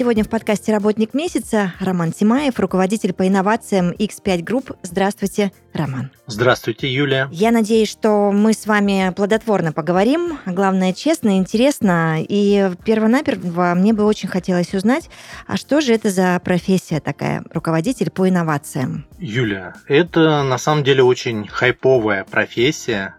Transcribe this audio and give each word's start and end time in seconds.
Сегодня 0.00 0.24
в 0.24 0.30
подкасте 0.30 0.72
«Работник 0.72 1.12
месяца» 1.12 1.74
Роман 1.78 2.12
Тимаев, 2.12 2.58
руководитель 2.58 3.12
по 3.12 3.28
инновациям 3.28 3.90
X5 3.90 4.38
Group. 4.42 4.74
Здравствуйте, 4.80 5.52
Роман. 5.74 6.10
Здравствуйте, 6.26 6.90
Юлия. 6.90 7.28
Я 7.30 7.50
надеюсь, 7.50 7.90
что 7.90 8.32
мы 8.32 8.54
с 8.54 8.64
вами 8.64 9.12
плодотворно 9.14 9.74
поговорим. 9.74 10.38
Главное, 10.46 10.94
честно, 10.94 11.36
интересно. 11.36 12.16
И 12.26 12.70
первонаперво 12.82 13.74
мне 13.76 13.92
бы 13.92 14.04
очень 14.04 14.30
хотелось 14.30 14.72
узнать, 14.72 15.10
а 15.46 15.58
что 15.58 15.82
же 15.82 15.92
это 15.92 16.08
за 16.08 16.40
профессия 16.42 17.00
такая, 17.00 17.44
руководитель 17.52 18.10
по 18.10 18.26
инновациям? 18.26 19.04
Юля, 19.18 19.74
это 19.86 20.42
на 20.42 20.56
самом 20.56 20.82
деле 20.82 21.02
очень 21.02 21.46
хайповая 21.46 22.24
профессия. 22.24 23.16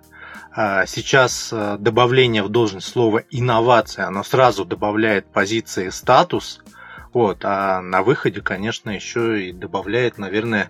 А, 0.54 0.88
Сейчас 0.88 1.50
э, 1.54 1.78
добавление 1.80 2.44
в 2.44 2.50
должность 2.50 2.88
слова 2.88 3.22
инновация, 3.30 4.08
оно 4.08 4.24
сразу 4.24 4.66
добавляет 4.66 5.28
позиции 5.28 5.90
статус, 5.90 6.60
вот, 7.14 7.44
а 7.44 7.82
на 7.82 8.04
выходе, 8.04 8.42
конечно, 8.42 8.90
еще 8.90 9.50
и 9.50 9.52
добавляет, 9.52 10.18
наверное, 10.18 10.70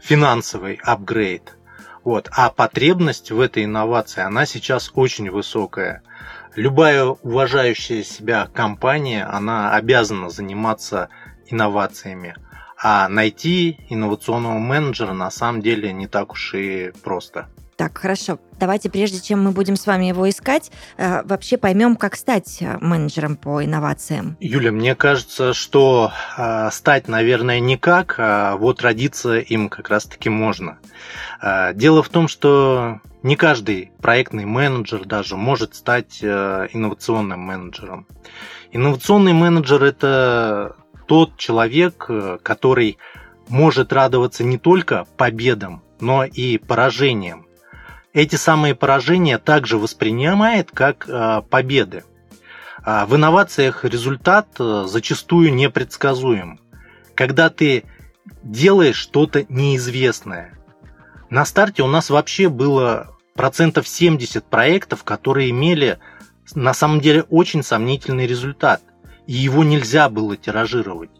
финансовый 0.00 0.80
апгрейд. 0.82 1.56
Вот. 2.04 2.28
А 2.32 2.50
потребность 2.50 3.30
в 3.30 3.40
этой 3.40 3.64
инновации, 3.64 4.22
она 4.22 4.46
сейчас 4.46 4.90
очень 4.94 5.30
высокая. 5.30 6.02
Любая 6.56 7.04
уважающая 7.04 8.02
себя 8.02 8.48
компания, 8.52 9.24
она 9.24 9.74
обязана 9.74 10.28
заниматься 10.28 11.08
инновациями. 11.46 12.34
А 12.76 13.08
найти 13.08 13.78
инновационного 13.88 14.58
менеджера 14.58 15.12
на 15.12 15.30
самом 15.30 15.62
деле 15.62 15.92
не 15.92 16.08
так 16.08 16.32
уж 16.32 16.54
и 16.54 16.92
просто. 17.04 17.48
Так, 17.76 17.98
хорошо. 17.98 18.38
Давайте, 18.60 18.90
прежде 18.90 19.20
чем 19.20 19.42
мы 19.42 19.50
будем 19.50 19.76
с 19.76 19.86
вами 19.86 20.04
его 20.04 20.28
искать, 20.28 20.70
э, 20.98 21.22
вообще 21.24 21.56
поймем, 21.56 21.96
как 21.96 22.16
стать 22.16 22.58
э, 22.60 22.76
менеджером 22.80 23.36
по 23.36 23.64
инновациям. 23.64 24.36
Юля, 24.40 24.70
мне 24.72 24.94
кажется, 24.94 25.54
что 25.54 26.12
э, 26.36 26.70
стать, 26.70 27.08
наверное, 27.08 27.60
никак, 27.60 28.16
а 28.18 28.56
вот 28.56 28.82
родиться 28.82 29.38
им 29.38 29.68
как 29.68 29.88
раз-таки 29.88 30.28
можно. 30.28 30.78
Э, 31.40 31.72
дело 31.74 32.02
в 32.02 32.10
том, 32.10 32.28
что 32.28 33.00
не 33.22 33.36
каждый 33.36 33.90
проектный 34.02 34.44
менеджер 34.44 35.06
даже 35.06 35.36
может 35.36 35.74
стать 35.74 36.18
э, 36.22 36.68
инновационным 36.72 37.40
менеджером. 37.40 38.06
Инновационный 38.70 39.32
менеджер 39.32 39.82
это 39.82 40.76
тот 41.08 41.36
человек, 41.36 42.08
который 42.42 42.98
может 43.48 43.92
радоваться 43.92 44.44
не 44.44 44.58
только 44.58 45.06
победам, 45.16 45.82
но 46.00 46.24
и 46.24 46.58
поражениям 46.58 47.46
эти 48.12 48.36
самые 48.36 48.74
поражения 48.74 49.38
также 49.38 49.78
воспринимает 49.78 50.70
как 50.70 51.08
э, 51.08 51.42
победы. 51.48 52.04
А 52.84 53.06
в 53.06 53.16
инновациях 53.16 53.84
результат 53.84 54.48
э, 54.58 54.84
зачастую 54.86 55.54
непредсказуем. 55.54 56.60
Когда 57.14 57.48
ты 57.48 57.84
делаешь 58.42 58.96
что-то 58.96 59.44
неизвестное. 59.48 60.58
На 61.30 61.44
старте 61.44 61.82
у 61.82 61.86
нас 61.86 62.10
вообще 62.10 62.48
было 62.48 63.16
процентов 63.34 63.88
70 63.88 64.44
проектов, 64.44 65.04
которые 65.04 65.50
имели 65.50 65.98
на 66.54 66.74
самом 66.74 67.00
деле 67.00 67.22
очень 67.30 67.62
сомнительный 67.62 68.26
результат. 68.26 68.82
И 69.26 69.32
его 69.32 69.64
нельзя 69.64 70.08
было 70.08 70.36
тиражировать. 70.36 71.10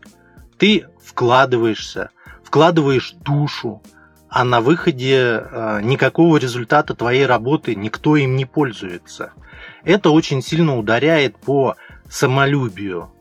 Ты 0.59 0.87
вкладываешься, 1.03 2.11
вкладываешь 2.45 3.13
душу, 3.13 3.83
а 4.35 4.45
на 4.45 4.63
выходе 4.63 5.45
э, 5.45 5.81
никакого 5.83 6.39
результата 6.39 6.95
твоей 6.95 7.27
работы 7.27 7.75
никто 7.75 8.17
им 8.17 8.35
не 8.35 8.47
пользуется. 8.47 9.33
Это 9.85 10.09
очень 10.09 10.41
сильно 10.41 10.79
ударяет 10.79 11.37
по 11.37 11.77
самолюбию. 12.09 13.13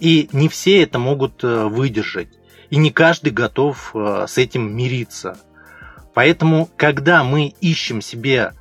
И 0.00 0.28
не 0.32 0.48
все 0.48 0.82
это 0.82 0.98
могут 0.98 1.44
э, 1.44 1.66
выдержать. 1.66 2.30
И 2.68 2.78
не 2.78 2.90
каждый 2.90 3.30
готов 3.30 3.92
э, 3.94 4.26
с 4.26 4.38
этим 4.38 4.76
мириться. 4.76 5.38
Поэтому, 6.14 6.68
когда 6.76 7.22
мы 7.22 7.54
ищем 7.60 8.00
себе 8.00 8.52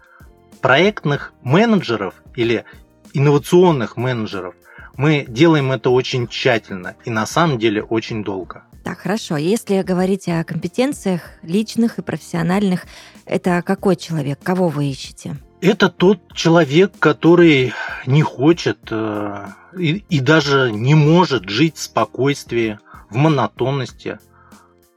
проектных 0.62 1.34
менеджеров 1.42 2.14
или 2.36 2.66
инновационных 3.14 3.98
менеджеров, 3.98 4.54
мы 4.96 5.26
делаем 5.28 5.72
это 5.72 5.90
очень 5.90 6.28
тщательно 6.28 6.98
и 7.04 7.10
на 7.10 7.26
самом 7.26 7.58
деле 7.58 7.82
очень 7.82 8.24
долго. 8.24 8.66
Так, 8.86 9.00
хорошо. 9.00 9.36
Если 9.36 9.82
говорить 9.82 10.30
о 10.30 10.44
компетенциях 10.44 11.22
личных 11.42 11.98
и 11.98 12.04
профессиональных, 12.04 12.86
это 13.26 13.64
какой 13.66 13.96
человек? 13.96 14.38
Кого 14.44 14.68
вы 14.68 14.86
ищете? 14.86 15.38
Это 15.60 15.90
тот 15.90 16.20
человек, 16.36 16.94
который 17.00 17.74
не 18.06 18.22
хочет 18.22 18.78
э, 18.92 19.48
и, 19.76 20.06
и 20.08 20.20
даже 20.20 20.72
не 20.72 20.94
может 20.94 21.50
жить 21.50 21.78
в 21.78 21.82
спокойствии, 21.82 22.78
в 23.10 23.16
монотонности, 23.16 24.20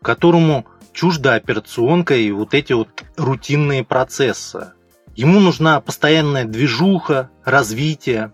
которому 0.03 0.67
чужда 0.93 1.37
операционка 1.37 2.15
и 2.15 2.31
вот 2.31 2.53
эти 2.53 2.75
вот 2.75 2.91
рутинные 3.17 3.85
процессы. 3.85 4.73
Ему 5.17 5.41
нужна 5.41 5.81
постоянная 5.81 6.45
движуха, 6.45 7.31
развитие. 7.43 8.33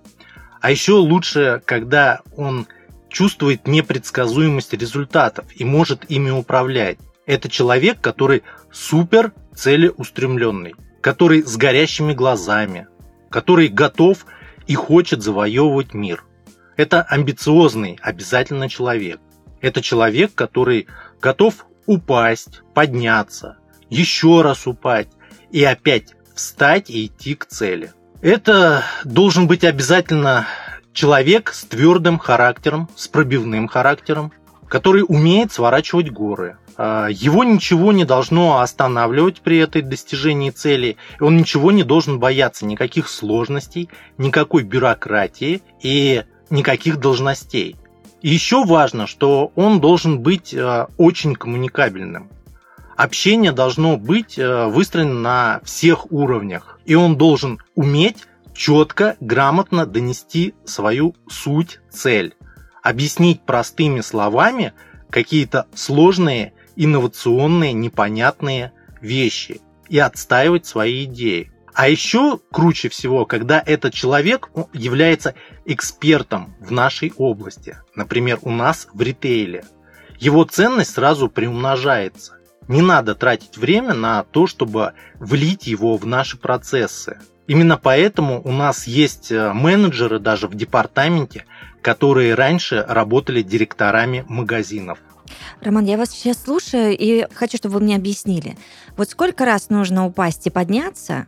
А 0.61 0.73
еще 0.73 0.95
лучше, 0.95 1.63
когда 1.65 2.23
он 2.37 2.67
чувствует 3.15 3.69
непредсказуемость 3.69 4.73
результатов 4.75 5.47
и 5.55 5.65
может 5.65 6.11
ими 6.11 6.31
управлять. 6.31 6.99
Это 7.27 7.49
человек, 7.49 8.01
который 8.01 8.43
супер 8.73 9.33
целеустремленный, 9.55 10.75
который 11.01 11.43
с 11.45 11.57
горящими 11.57 12.13
глазами, 12.13 12.89
который 13.31 13.69
готов 13.69 14.27
и 14.67 14.75
хочет 14.75 15.23
завоевывать 15.23 15.95
мир. 15.95 16.25
Это 16.77 17.03
амбициозный 17.03 17.99
обязательно 18.03 18.69
человек. 18.69 19.21
Это 19.61 19.81
человек, 19.81 20.35
который 20.35 20.89
готов 21.21 21.67
упасть, 21.87 22.63
подняться, 22.75 23.59
еще 23.89 24.43
раз 24.43 24.67
упасть 24.67 25.11
и 25.53 25.63
опять 25.63 26.15
встать 26.35 26.91
и 26.91 27.07
идти 27.07 27.37
к 27.37 27.47
цели. 27.47 27.93
Это 28.21 28.83
должен 29.05 29.47
быть 29.47 29.63
обязательно 29.63 30.47
человек 30.95 31.53
с 31.53 31.65
твердым 31.65 32.19
характером, 32.19 32.89
с 32.97 33.09
пробивным 33.09 33.69
характером, 33.69 34.33
который 34.69 35.05
умеет 35.07 35.53
сворачивать 35.53 36.11
горы. 36.11 36.57
А, 36.77 37.09
его 37.09 37.45
ничего 37.45 37.93
не 37.93 38.05
должно 38.05 38.61
останавливать 38.61 39.41
при 39.43 39.59
этой 39.59 39.83
достижении 39.83 40.51
цели. 40.51 40.97
Он 41.21 41.37
ничего 41.37 41.73
не 41.73 41.83
должен 41.83 42.19
бояться, 42.19 42.65
никаких 42.65 43.09
сложностей, 43.09 43.91
никакой 44.17 44.63
бюрократии 44.63 45.63
и 45.83 46.23
никаких 46.49 46.99
должностей. 46.99 47.77
И 48.23 48.31
еще 48.31 48.65
важно, 48.65 49.07
что 49.07 49.53
он 49.55 49.81
должен 49.81 50.21
быть 50.21 50.55
а, 50.55 50.89
очень 50.97 51.35
коммуникабельным. 51.35 52.31
Общение 52.97 53.51
должно 53.51 53.97
быть 53.97 54.39
а, 54.39 54.69
выстроено 54.69 55.15
на 55.15 55.61
всех 55.65 56.11
уровнях. 56.13 56.79
И 56.85 56.95
он 56.95 57.17
должен 57.17 57.59
уметь 57.75 58.27
четко, 58.55 59.17
грамотно 59.21 59.87
донести 59.87 60.55
свою 60.65 61.15
суть, 61.29 61.81
цель. 61.91 62.35
Объяснить 62.83 63.43
простыми 63.43 64.01
словами 64.01 64.73
какие-то 65.11 65.67
сложные, 65.75 66.53
инновационные, 66.77 67.73
непонятные 67.73 68.73
вещи 69.01 69.61
и 69.89 69.99
отстаивать 69.99 70.67
свои 70.67 71.05
идеи. 71.05 71.51
А 71.75 71.89
еще 71.89 72.39
круче 72.53 72.89
всего, 72.89 73.27
когда 73.27 73.63
этот 73.65 73.93
человек 73.95 74.49
является 74.73 75.35
экспертом 75.65 76.55
в 76.61 76.71
нашей 76.71 77.13
области. 77.17 77.79
Например, 77.97 78.39
у 78.43 78.51
нас 78.51 78.87
в 78.93 79.03
ритейле. 79.03 79.65
Его 80.21 80.45
ценность 80.45 80.95
сразу 80.95 81.29
приумножается. 81.29 82.35
Не 82.69 82.81
надо 82.81 83.15
тратить 83.15 83.59
время 83.59 83.93
на 83.93 84.23
то, 84.23 84.47
чтобы 84.47 84.93
влить 85.19 85.67
его 85.67 85.97
в 85.97 86.07
наши 86.07 86.39
процессы. 86.39 87.19
Именно 87.47 87.77
поэтому 87.77 88.41
у 88.43 88.53
нас 88.53 88.87
есть 88.87 89.31
э, 89.31 89.53
менеджеры 89.53 90.19
даже 90.19 90.49
в 90.49 90.55
департаменте, 90.55 91.45
которые 91.83 92.35
раньше 92.35 92.85
работали 92.89 93.43
директорами 93.43 94.25
магазинов. 94.29 94.99
Роман, 95.61 95.85
я 95.85 95.97
вас 95.97 96.11
сейчас 96.11 96.43
слушаю 96.43 96.97
и 96.97 97.27
хочу, 97.35 97.57
чтобы 97.59 97.75
вы 97.75 97.81
мне 97.81 97.97
объяснили. 97.97 98.57
Вот 98.97 99.11
сколько 99.11 99.45
раз 99.45 99.69
нужно 99.71 100.07
упасть 100.07 100.47
и 100.47 100.51
подняться, 100.51 101.27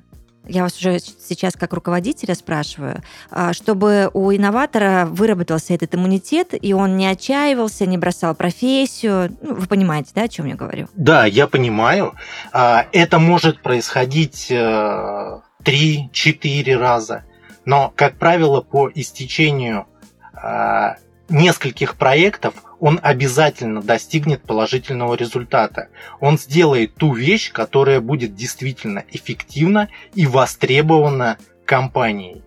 я 0.49 0.63
вас 0.63 0.79
уже 0.79 0.99
сейчас 1.01 1.55
как 1.55 1.73
руководителя 1.73 2.35
спрашиваю, 2.35 3.03
а, 3.31 3.53
чтобы 3.53 4.11
у 4.13 4.33
инноватора 4.33 5.07
выработался 5.11 5.75
этот 5.75 5.95
иммунитет, 5.95 6.55
и 6.61 6.73
он 6.73 6.97
не 6.97 7.07
отчаивался, 7.09 7.85
не 7.85 7.99
бросал 7.99 8.35
профессию. 8.35 9.37
Ну, 9.43 9.55
вы 9.57 9.67
понимаете, 9.67 10.11
да, 10.15 10.23
о 10.23 10.29
чем 10.29 10.47
я 10.47 10.55
говорю? 10.55 10.87
Да, 10.95 11.27
я 11.27 11.49
понимаю. 11.49 12.15
А, 12.53 12.87
это 12.93 13.19
может 13.19 13.61
происходить 13.61 14.53
3-4 15.67 16.65
э, 16.67 16.77
раза. 16.77 17.25
Но, 17.65 17.93
как 17.95 18.17
правило, 18.17 18.61
по 18.61 18.89
истечению 18.95 19.87
а, 20.33 20.97
нескольких 21.29 21.97
проектов 21.97 22.55
он 22.79 23.01
обязательно 23.03 23.83
достигнет 23.83 24.43
положительного 24.43 25.15
результата. 25.15 25.89
Он 26.21 26.39
сделает 26.39 26.95
ту 26.95 27.13
вещь, 27.13 27.51
которая 27.51 28.01
будет 28.01 28.35
действительно 28.35 29.05
эффективна 29.11 29.89
и 30.15 30.27
востребована 30.27 31.39
компанией. 31.65 32.43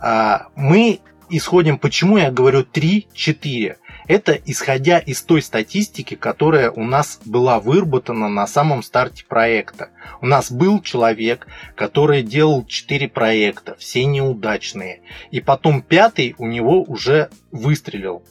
А, 0.00 0.46
мы 0.54 1.00
исходим, 1.28 1.78
почему 1.78 2.18
я 2.18 2.30
говорю 2.30 2.62
3-4. 2.62 3.76
Это 4.06 4.32
исходя 4.32 4.98
из 4.98 5.22
той 5.22 5.40
статистики, 5.40 6.14
которая 6.14 6.70
у 6.70 6.84
нас 6.84 7.20
была 7.24 7.58
выработана 7.58 8.28
на 8.28 8.46
самом 8.46 8.82
старте 8.82 9.24
проекта. 9.24 9.90
У 10.20 10.26
нас 10.26 10.52
был 10.52 10.82
человек, 10.82 11.46
который 11.74 12.22
делал 12.22 12.66
4 12.66 13.08
проекта, 13.08 13.76
все 13.78 14.04
неудачные. 14.04 15.00
И 15.30 15.40
потом 15.40 15.80
пятый 15.82 16.34
у 16.38 16.46
него 16.46 16.82
уже 16.82 17.30
выстрелил 17.50 18.22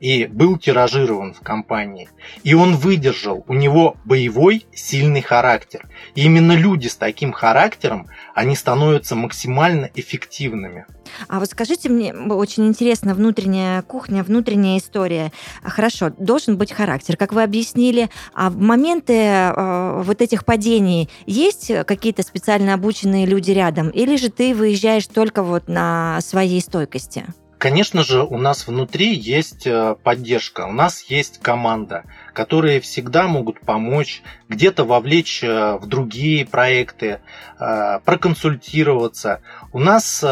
и 0.00 0.26
был 0.26 0.56
тиражирован 0.58 1.34
в 1.34 1.40
компании. 1.40 2.08
И 2.42 2.54
он 2.54 2.74
выдержал, 2.76 3.44
у 3.46 3.54
него 3.54 3.96
боевой, 4.04 4.66
сильный 4.74 5.20
характер. 5.20 5.88
И 6.14 6.24
именно 6.24 6.52
люди 6.52 6.88
с 6.88 6.96
таким 6.96 7.32
характером, 7.32 8.08
они 8.34 8.56
становятся 8.56 9.14
максимально 9.14 9.90
эффективными. 9.94 10.86
А 11.28 11.38
вот 11.38 11.48
скажите 11.48 11.88
мне, 11.88 12.14
очень 12.14 12.66
интересно, 12.66 13.14
внутренняя 13.14 13.82
кухня, 13.82 14.22
внутренняя 14.22 14.78
история. 14.78 15.32
Хорошо, 15.62 16.10
должен 16.18 16.56
быть 16.56 16.72
характер, 16.72 17.16
как 17.16 17.32
вы 17.32 17.42
объяснили. 17.42 18.08
А 18.34 18.48
в 18.48 18.58
моменты 18.58 19.12
э, 19.14 20.02
вот 20.02 20.22
этих 20.22 20.44
падений 20.44 21.10
есть 21.26 21.70
какие-то 21.84 22.22
специально 22.22 22.74
обученные 22.74 23.26
люди 23.26 23.50
рядом? 23.50 23.90
Или 23.90 24.16
же 24.16 24.30
ты 24.30 24.54
выезжаешь 24.54 25.06
только 25.06 25.42
вот 25.42 25.68
на 25.68 26.20
своей 26.22 26.60
стойкости? 26.60 27.26
Конечно 27.60 28.04
же, 28.04 28.22
у 28.22 28.38
нас 28.38 28.66
внутри 28.66 29.12
есть 29.12 29.66
э, 29.66 29.94
поддержка, 30.02 30.66
у 30.66 30.72
нас 30.72 31.04
есть 31.10 31.42
команда, 31.42 32.04
которые 32.32 32.80
всегда 32.80 33.28
могут 33.28 33.60
помочь, 33.60 34.22
где-то 34.48 34.84
вовлечь 34.84 35.44
э, 35.44 35.76
в 35.76 35.86
другие 35.86 36.46
проекты, 36.46 37.20
э, 37.58 38.00
проконсультироваться. 38.02 39.42
У 39.74 39.78
нас 39.78 40.24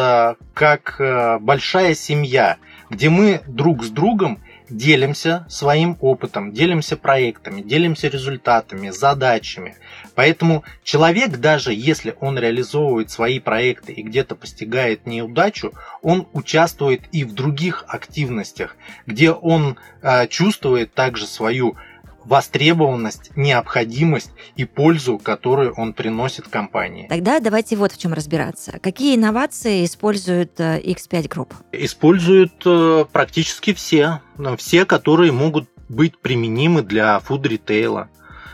как 0.55 0.97
большая 1.43 1.95
семья, 1.95 2.57
где 2.89 3.11
мы 3.11 3.43
друг 3.47 3.85
с 3.85 3.91
другом 3.91 4.41
делимся 4.71 5.47
своим 5.49 5.97
опытом, 6.01 6.53
делимся 6.53 6.97
проектами, 6.97 7.63
делимся 7.63 8.09
результатами, 8.09 8.91
задачами. 8.91 9.77
Поэтому 10.15 10.65
человек, 10.83 11.39
даже 11.39 11.73
если 11.73 12.15
он 12.21 12.39
реализовывает 12.39 13.11
свои 13.11 13.39
проекты 13.39 13.93
и 13.93 14.03
где-то 14.03 14.35
постигает 14.35 15.07
неудачу, 15.07 15.73
он 16.03 16.29
участвует 16.33 17.03
и 17.13 17.25
в 17.25 17.35
других 17.35 17.85
активностях, 17.89 18.77
где 19.07 19.31
он 19.31 19.79
э, 20.03 20.27
чувствует 20.29 20.95
также 20.95 21.27
свою 21.27 21.77
востребованность, 22.29 23.31
необходимость 23.37 24.31
и 24.55 24.65
пользу, 24.65 25.19
которую 25.19 25.73
он 25.75 25.95
приносит 25.95 26.47
компании. 26.47 27.07
Тогда 27.09 27.41
давайте 27.41 27.77
вот 27.77 27.93
в 27.93 27.99
чем 27.99 28.13
разбираться. 28.13 28.79
Какие 28.83 29.17
инновации 29.17 29.85
используют 29.85 30.61
X5 30.61 31.09
э, 31.11 31.23
Group? 31.23 31.53
Используют 31.73 32.53
э, 32.67 33.07
практически 33.11 33.73
все. 33.73 34.21
Все, 34.59 34.85
которые 34.85 35.33
могут 35.33 35.69
быть 35.89 36.19
применимы 36.19 36.83
для 36.83 37.19
фуд-ритейла. 37.19 38.11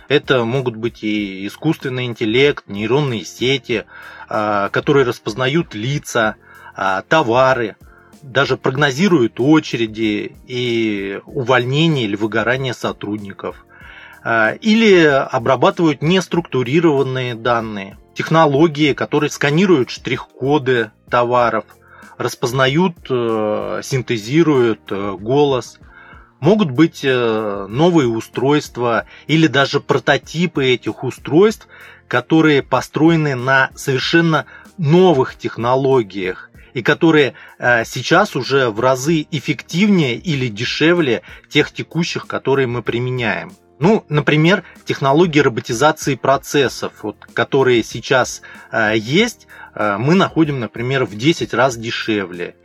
Это 0.09 0.45
могут 0.45 0.77
быть 0.77 1.03
и 1.03 1.47
искусственный 1.47 2.05
интеллект, 2.05 2.65
нейронные 2.69 3.25
сети, 3.25 3.87
э, 4.29 4.69
которые 4.71 5.05
распознают 5.05 5.75
лица, 5.75 6.37
товары, 7.09 7.77
даже 8.25 8.57
прогнозируют 8.57 9.39
очереди 9.39 10.35
и 10.47 11.21
увольнение 11.27 12.05
или 12.05 12.17
выгорание 12.17 12.73
сотрудников. 12.73 13.67
А, 14.25 14.53
или 14.53 15.05
обрабатывают 15.05 16.01
неструктурированные 16.01 17.35
данные, 17.35 17.99
технологии, 18.15 18.95
которые 18.95 19.29
сканируют 19.29 19.91
штрих-коды 19.91 20.91
товаров, 21.11 21.65
распознают, 22.17 22.97
э, 23.11 23.81
синтезируют 23.83 24.81
э, 24.91 25.17
голос. 25.21 25.79
Могут 26.41 26.71
быть 26.71 27.01
э, 27.05 27.67
новые 27.69 28.09
устройства 28.09 29.05
или 29.27 29.49
даже 29.49 29.81
прототипы 29.81 30.65
этих 30.65 31.05
устройств, 31.05 31.69
которые 32.09 32.63
построены 32.63 33.35
на 33.35 33.71
совершенно 33.75 34.47
новых 34.79 35.37
технологиях 35.37 36.51
и 36.75 36.83
которые 36.83 37.35
э, 37.59 37.85
сейчас 37.85 38.37
уже 38.37 38.69
в 38.69 38.81
разы 38.81 39.27
эффективнее 39.31 40.17
или 40.17 40.49
дешевле 40.49 41.23
тех 41.49 41.73
текущих, 41.73 42.27
которые 42.27 42.67
мы 42.67 42.83
применяем. 42.83 43.53
Ну, 43.79 44.05
например, 44.09 44.65
технологии 44.85 45.41
роботизации 45.41 46.15
процессов, 46.15 46.93
вот, 47.03 47.17
которые 47.33 47.83
сейчас 47.83 48.43
э, 48.71 48.95
есть, 48.97 49.47
э, 49.75 49.97
мы 49.99 50.15
находим, 50.15 50.61
например, 50.61 51.05
в 51.05 51.17
10 51.17 51.55
раз 51.55 51.77
дешевле. 51.77 52.57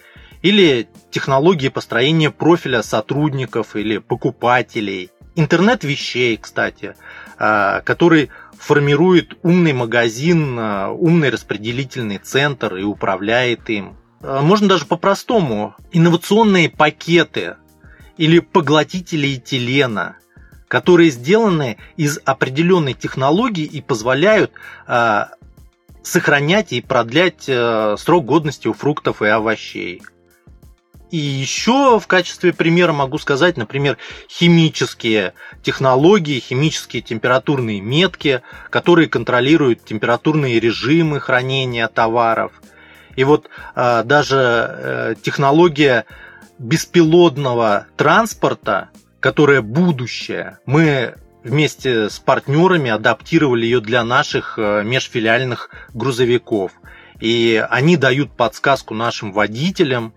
Или 0.41 0.87
технологии 1.11 1.69
построения 1.69 2.31
профиля 2.31 2.81
сотрудников 2.81 3.75
или 3.75 3.97
покупателей. 3.97 5.09
Интернет 5.35 5.83
вещей, 5.83 6.37
кстати, 6.37 6.95
э, 7.37 7.81
который 7.83 8.29
формирует 8.59 9.37
умный 9.41 9.73
магазин, 9.73 10.57
э, 10.59 10.87
умный 10.89 11.29
распределительный 11.29 12.17
центр 12.17 12.75
и 12.75 12.83
управляет 12.83 13.69
им. 13.69 13.98
А, 14.21 14.41
можно 14.41 14.67
даже 14.67 14.85
по-простому. 14.85 15.75
Инновационные 15.91 16.69
пакеты 16.69 17.55
или 18.17 18.39
поглотители 18.39 19.35
этилена, 19.35 20.17
которые 20.67 21.09
сделаны 21.09 21.77
из 21.97 22.19
определенной 22.25 22.93
технологии 22.93 23.63
и 23.63 23.81
позволяют 23.81 24.51
э, 24.87 25.25
сохранять 26.03 26.73
и 26.73 26.81
продлять 26.81 27.45
э, 27.47 27.95
срок 27.97 28.25
годности 28.25 28.67
у 28.67 28.73
фруктов 28.73 29.21
и 29.21 29.27
овощей. 29.27 30.01
И 31.11 31.17
еще 31.17 31.99
в 31.99 32.05
качестве 32.05 32.53
примера 32.53 32.93
могу 32.93 33.17
сказать, 33.17 33.57
например, 33.57 33.97
химические 34.29 35.33
технологии, 35.63 36.39
химические 36.39 37.01
температурные 37.01 37.81
метки, 37.81 38.43
которые 38.69 39.09
контролируют 39.09 39.83
температурные 39.85 40.59
режимы 40.59 41.19
хранения 41.19 41.87
товаров– 41.87 42.51
и 43.19 43.25
вот 43.25 43.49
э, 43.75 44.03
даже 44.05 44.37
э, 44.37 45.15
технология 45.21 46.05
беспилотного 46.57 47.87
транспорта, 47.97 48.91
которая 49.19 49.61
будущее, 49.61 50.59
мы 50.65 51.15
вместе 51.43 52.09
с 52.09 52.17
партнерами 52.17 52.89
адаптировали 52.89 53.65
ее 53.65 53.81
для 53.81 54.05
наших 54.05 54.57
э, 54.57 54.83
межфилиальных 54.85 55.69
грузовиков. 55.93 56.71
И 57.19 57.61
они 57.69 57.97
дают 57.97 58.31
подсказку 58.37 58.93
нашим 58.93 59.33
водителям. 59.33 60.13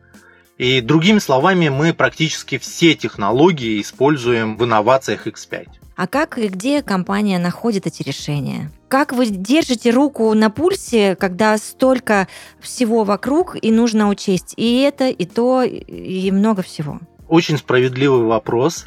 И 0.56 0.80
другими 0.80 1.18
словами, 1.18 1.70
мы 1.70 1.94
практически 1.94 2.56
все 2.56 2.94
технологии 2.94 3.80
используем 3.80 4.56
в 4.56 4.64
инновациях 4.64 5.26
X5. 5.26 5.66
А 5.96 6.06
как 6.06 6.38
и 6.38 6.48
где 6.48 6.82
компания 6.82 7.38
находит 7.38 7.86
эти 7.86 8.02
решения? 8.02 8.70
Как 8.88 9.12
вы 9.12 9.26
держите 9.26 9.90
руку 9.90 10.32
на 10.34 10.50
пульсе, 10.50 11.16
когда 11.16 11.56
столько 11.58 12.28
всего 12.60 13.04
вокруг, 13.04 13.56
и 13.60 13.70
нужно 13.70 14.08
учесть 14.08 14.54
и 14.56 14.80
это, 14.82 15.08
и 15.08 15.24
то, 15.24 15.62
и 15.62 16.30
много 16.30 16.62
всего? 16.62 17.00
Очень 17.28 17.56
справедливый 17.56 18.24
вопрос. 18.24 18.86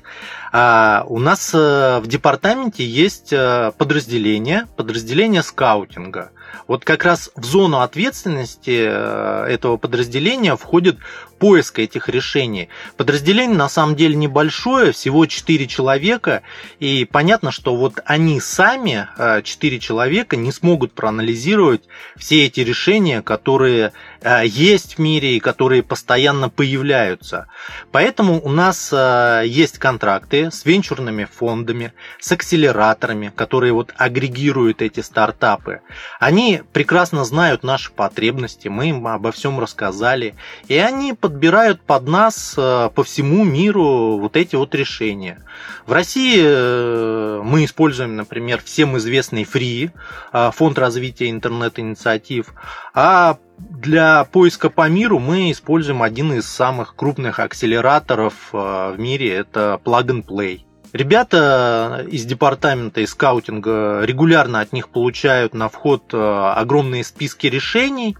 А, 0.51 1.03
у 1.07 1.17
нас 1.19 1.51
э, 1.55 1.99
в 1.99 2.05
департаменте 2.05 2.85
есть 2.85 3.33
э, 3.33 3.71
подразделение, 3.77 4.67
подразделение 4.75 5.41
скаутинга. 5.41 6.29
Вот 6.67 6.85
как 6.85 7.03
раз 7.05 7.31
в 7.35 7.43
зону 7.43 7.79
ответственности 7.79 8.85
э, 8.87 9.45
этого 9.49 9.77
подразделения 9.77 10.55
входит 10.55 10.97
поиск 11.39 11.79
этих 11.79 12.09
решений. 12.09 12.69
Подразделение 12.97 13.57
на 13.57 13.69
самом 13.69 13.95
деле 13.95 14.15
небольшое, 14.15 14.91
всего 14.91 15.25
4 15.25 15.67
человека, 15.67 16.41
и 16.79 17.05
понятно, 17.05 17.51
что 17.51 17.75
вот 17.75 17.99
они 18.05 18.39
сами, 18.39 19.07
4 19.43 19.79
человека, 19.79 20.35
не 20.35 20.51
смогут 20.51 20.93
проанализировать 20.93 21.83
все 22.15 22.45
эти 22.45 22.61
решения, 22.61 23.21
которые 23.21 23.93
есть 24.43 24.95
в 24.95 24.99
мире 24.99 25.35
и 25.35 25.39
которые 25.39 25.83
постоянно 25.83 26.49
появляются. 26.49 27.47
Поэтому 27.91 28.41
у 28.41 28.49
нас 28.49 28.91
есть 28.91 29.77
контракты 29.77 30.51
с 30.51 30.65
венчурными 30.65 31.25
фондами, 31.25 31.93
с 32.19 32.31
акселераторами, 32.31 33.31
которые 33.35 33.73
вот 33.73 33.93
агрегируют 33.97 34.81
эти 34.81 35.01
стартапы. 35.01 35.81
Они 36.19 36.61
прекрасно 36.73 37.23
знают 37.23 37.63
наши 37.63 37.91
потребности, 37.91 38.67
мы 38.67 38.89
им 38.89 39.07
обо 39.07 39.31
всем 39.31 39.59
рассказали, 39.59 40.35
и 40.67 40.77
они 40.77 41.13
подбирают 41.25 41.81
под 41.81 42.07
нас 42.07 42.53
э, 42.55 42.91
по 42.93 43.03
всему 43.03 43.43
миру 43.43 44.19
вот 44.19 44.37
эти 44.37 44.55
вот 44.55 44.75
решения. 44.75 45.43
В 45.87 45.91
России 45.91 46.39
э, 46.39 47.41
мы 47.43 47.65
используем, 47.65 48.15
например, 48.15 48.61
всем 48.63 48.95
известный 48.97 49.41
Free, 49.41 49.89
э, 50.33 50.51
фонд 50.53 50.77
развития 50.77 51.31
интернет-инициатив, 51.31 52.53
а 52.93 53.39
для 53.57 54.25
поиска 54.25 54.69
по 54.69 54.87
миру 54.87 55.17
мы 55.17 55.51
используем 55.51 56.03
один 56.03 56.31
из 56.33 56.45
самых 56.45 56.95
крупных 56.95 57.39
акселераторов 57.39 58.35
в 58.51 58.93
мире, 58.99 59.33
это 59.33 59.81
Plug 59.83 60.05
and 60.05 60.25
Play. 60.25 60.64
Ребята 60.95 62.05
из 62.09 62.23
департамента 62.23 63.01
и 63.01 63.05
скаутинга 63.05 64.03
регулярно 64.05 64.61
от 64.61 64.71
них 64.71 64.87
получают 64.87 65.53
на 65.53 65.67
вход 65.67 66.13
э, 66.13 66.17
огромные 66.17 67.03
списки 67.03 67.47
решений. 67.47 68.15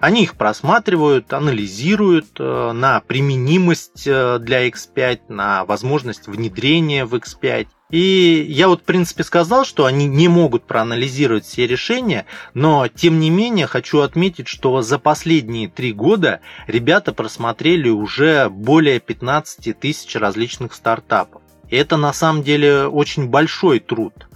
Они 0.00 0.22
их 0.22 0.36
просматривают, 0.36 1.32
анализируют 1.32 2.38
э, 2.38 2.70
на 2.70 3.00
применимость 3.00 4.06
э, 4.06 4.38
для 4.38 4.68
X5, 4.68 5.22
на 5.30 5.64
возможность 5.64 6.28
внедрения 6.28 7.06
в 7.06 7.16
X5. 7.16 7.66
И 7.90 8.46
я 8.48 8.68
вот, 8.68 8.82
в 8.82 8.84
принципе, 8.84 9.24
сказал, 9.24 9.64
что 9.64 9.84
они 9.84 10.06
не 10.06 10.28
могут 10.28 10.64
проанализировать 10.64 11.44
все 11.44 11.66
решения, 11.66 12.26
но, 12.54 12.86
тем 12.86 13.18
не 13.18 13.30
менее, 13.30 13.66
хочу 13.66 13.98
отметить, 13.98 14.46
что 14.46 14.80
за 14.80 15.00
последние 15.00 15.68
три 15.68 15.92
года 15.92 16.38
ребята 16.68 17.12
просмотрели 17.12 17.88
уже 17.88 18.48
более 18.48 19.00
15 19.00 19.76
тысяч 19.80 20.14
различных 20.14 20.72
стартапов. 20.74 21.41
Это 21.72 21.96
на 21.96 22.12
самом 22.12 22.42
деле 22.42 22.86
очень 22.86 23.28
большой 23.28 23.80
труд. 23.80 24.28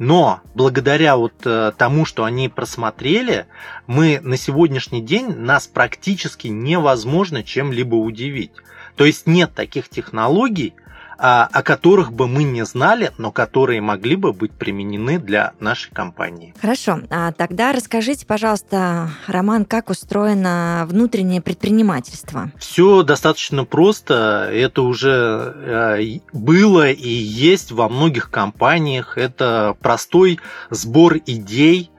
Но 0.00 0.40
благодаря 0.56 1.16
вот 1.16 1.34
э, 1.44 1.70
тому, 1.78 2.04
что 2.04 2.24
они 2.24 2.48
просмотрели, 2.48 3.46
мы 3.86 4.18
на 4.20 4.36
сегодняшний 4.36 5.00
день 5.00 5.28
нас 5.28 5.68
практически 5.68 6.48
невозможно 6.48 7.44
чем-либо 7.44 7.94
удивить. 7.94 8.50
То 8.96 9.04
есть 9.04 9.28
нет 9.28 9.54
таких 9.54 9.88
технологий, 9.88 10.74
о 11.20 11.62
которых 11.62 12.12
бы 12.12 12.26
мы 12.26 12.44
не 12.44 12.64
знали, 12.64 13.12
но 13.18 13.30
которые 13.30 13.80
могли 13.80 14.16
бы 14.16 14.32
быть 14.32 14.52
применены 14.52 15.18
для 15.18 15.52
нашей 15.60 15.92
компании. 15.92 16.54
Хорошо, 16.60 17.00
а 17.10 17.32
тогда 17.32 17.72
расскажите, 17.72 18.26
пожалуйста, 18.26 19.10
Роман, 19.26 19.64
как 19.64 19.90
устроено 19.90 20.86
внутреннее 20.88 21.40
предпринимательство? 21.40 22.50
Все 22.58 23.02
достаточно 23.02 23.64
просто. 23.64 24.48
Это 24.52 24.82
уже 24.82 25.54
э, 25.56 26.20
было 26.32 26.90
и 26.90 27.08
есть 27.08 27.72
во 27.72 27.88
многих 27.88 28.30
компаниях. 28.30 29.18
Это 29.18 29.76
простой 29.80 30.40
сбор 30.70 31.16
идей, 31.26 31.89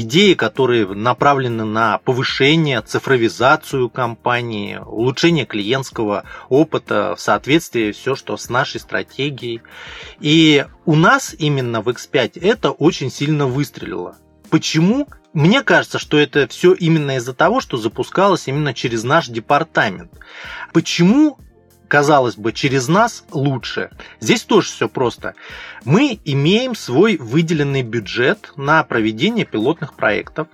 идеи, 0.00 0.34
которые 0.34 0.86
направлены 0.86 1.64
на 1.64 1.98
повышение, 1.98 2.80
цифровизацию 2.80 3.90
компании, 3.90 4.76
улучшение 4.84 5.44
клиентского 5.44 6.24
опыта 6.48 7.14
в 7.16 7.20
соответствии 7.20 7.92
все, 7.92 8.14
что 8.14 8.36
с 8.36 8.48
нашей 8.48 8.80
стратегией. 8.80 9.62
И 10.20 10.66
у 10.84 10.94
нас 10.94 11.34
именно 11.38 11.80
в 11.80 11.88
X5 11.88 12.40
это 12.40 12.70
очень 12.70 13.10
сильно 13.10 13.46
выстрелило. 13.46 14.16
Почему? 14.50 15.08
Мне 15.34 15.62
кажется, 15.62 15.98
что 15.98 16.18
это 16.18 16.48
все 16.48 16.72
именно 16.72 17.16
из-за 17.16 17.34
того, 17.34 17.60
что 17.60 17.76
запускалось 17.76 18.48
именно 18.48 18.72
через 18.72 19.04
наш 19.04 19.28
департамент. 19.28 20.12
Почему 20.72 21.38
казалось 21.88 22.36
бы, 22.36 22.52
через 22.52 22.86
нас 22.88 23.24
лучше. 23.32 23.90
Здесь 24.20 24.42
тоже 24.42 24.68
все 24.68 24.88
просто. 24.88 25.34
Мы 25.84 26.20
имеем 26.24 26.74
свой 26.74 27.16
выделенный 27.16 27.82
бюджет 27.82 28.52
на 28.56 28.84
проведение 28.84 29.44
пилотных 29.44 29.94
проектов. 29.94 30.48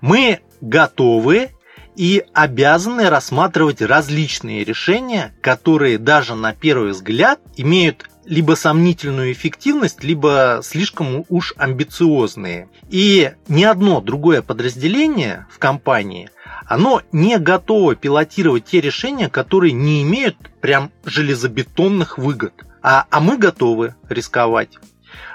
Мы 0.00 0.40
готовы 0.60 1.50
и 1.96 2.24
обязаны 2.32 3.08
рассматривать 3.10 3.82
различные 3.82 4.64
решения, 4.64 5.34
которые 5.40 5.98
даже 5.98 6.34
на 6.34 6.52
первый 6.52 6.90
взгляд 6.90 7.40
имеют 7.56 8.08
либо 8.28 8.54
сомнительную 8.54 9.32
эффективность, 9.32 10.04
либо 10.04 10.60
слишком 10.62 11.24
уж 11.28 11.54
амбициозные. 11.56 12.68
И 12.90 13.32
ни 13.48 13.64
одно 13.64 14.00
другое 14.00 14.42
подразделение 14.42 15.46
в 15.50 15.58
компании 15.58 16.30
оно 16.66 17.00
не 17.12 17.38
готово 17.38 17.96
пилотировать 17.96 18.66
те 18.66 18.80
решения, 18.80 19.30
которые 19.30 19.72
не 19.72 20.02
имеют 20.02 20.36
прям 20.60 20.92
железобетонных 21.04 22.18
выгод. 22.18 22.52
А, 22.82 23.06
а 23.10 23.20
мы 23.20 23.38
готовы 23.38 23.94
рисковать. 24.08 24.78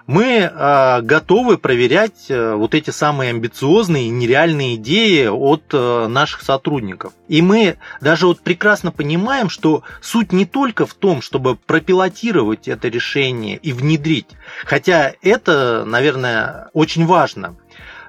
Мы 0.06 0.26
э, 0.52 1.02
готовы 1.02 1.58
проверять 1.58 2.26
э, 2.30 2.56
вот 2.56 2.76
эти 2.76 2.90
самые 2.90 3.30
амбициозные 3.30 4.08
и 4.08 4.10
нереальные 4.10 4.76
идеи 4.76 5.28
от 5.28 5.64
э, 5.72 6.08
наших 6.08 6.42
сотрудников. 6.42 7.14
И 7.30 7.42
мы 7.42 7.78
даже 8.02 8.28
вот 8.28 8.42
прекрасно 8.42 8.92
понимаем, 8.92 9.50
что 9.50 9.84
суть 10.02 10.34
не 10.34 10.46
только 10.46 10.86
в 10.86 10.94
том, 10.94 11.22
чтобы 11.22 11.56
пропилотировать 11.56 12.68
это 12.68 12.90
решение 12.90 13.58
и 13.58 13.72
внедрить, 13.72 14.28
хотя 14.66 15.14
это, 15.22 15.86
наверное, 15.86 16.70
очень 16.74 17.06
важно. 17.06 17.56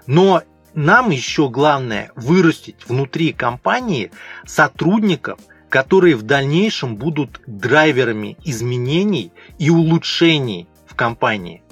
Но 0.06 0.42
нам 0.74 1.10
еще 1.10 1.48
главное 1.48 2.10
вырастить 2.16 2.88
внутри 2.88 3.32
компании 3.32 4.10
сотрудников, 4.44 5.38
которые 5.68 6.16
в 6.16 6.22
дальнейшем 6.22 6.96
будут 6.96 7.40
драйверами 7.46 8.36
изменений 8.44 9.32
и 9.58 9.70
улучшений 9.70 10.68
компании. 10.94 11.62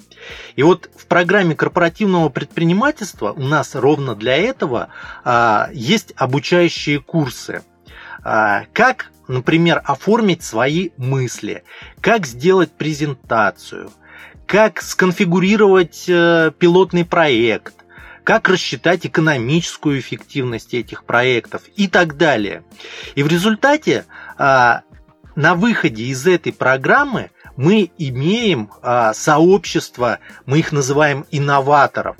И 0.56 0.62
вот 0.62 0.88
в 0.96 1.06
программе 1.06 1.54
корпоративного 1.54 2.28
предпринимательства 2.28 3.32
у 3.32 3.42
нас 3.42 3.74
ровно 3.74 4.14
для 4.14 4.36
этого 4.36 4.88
а, 5.24 5.68
есть 5.72 6.12
обучающие 6.16 7.00
курсы. 7.00 7.62
А, 8.24 8.64
как, 8.72 9.10
например, 9.28 9.82
оформить 9.84 10.42
свои 10.42 10.90
мысли, 10.96 11.64
как 12.00 12.26
сделать 12.26 12.72
презентацию, 12.72 13.90
как 14.46 14.82
сконфигурировать 14.82 16.04
э, 16.08 16.52
пилотный 16.58 17.04
проект, 17.04 17.74
как 18.22 18.48
рассчитать 18.48 19.06
экономическую 19.06 19.98
эффективность 19.98 20.74
этих 20.74 21.04
проектов 21.04 21.62
и 21.74 21.88
так 21.88 22.16
далее. 22.16 22.62
И 23.14 23.22
в 23.22 23.28
результате 23.28 24.04
а, 24.38 24.82
на 25.34 25.54
выходе 25.54 26.04
из 26.04 26.26
этой 26.26 26.52
программы 26.52 27.30
мы 27.56 27.90
имеем 27.98 28.70
а, 28.82 29.14
сообщество, 29.14 30.18
мы 30.46 30.58
их 30.58 30.72
называем 30.72 31.26
инноваторов, 31.30 32.16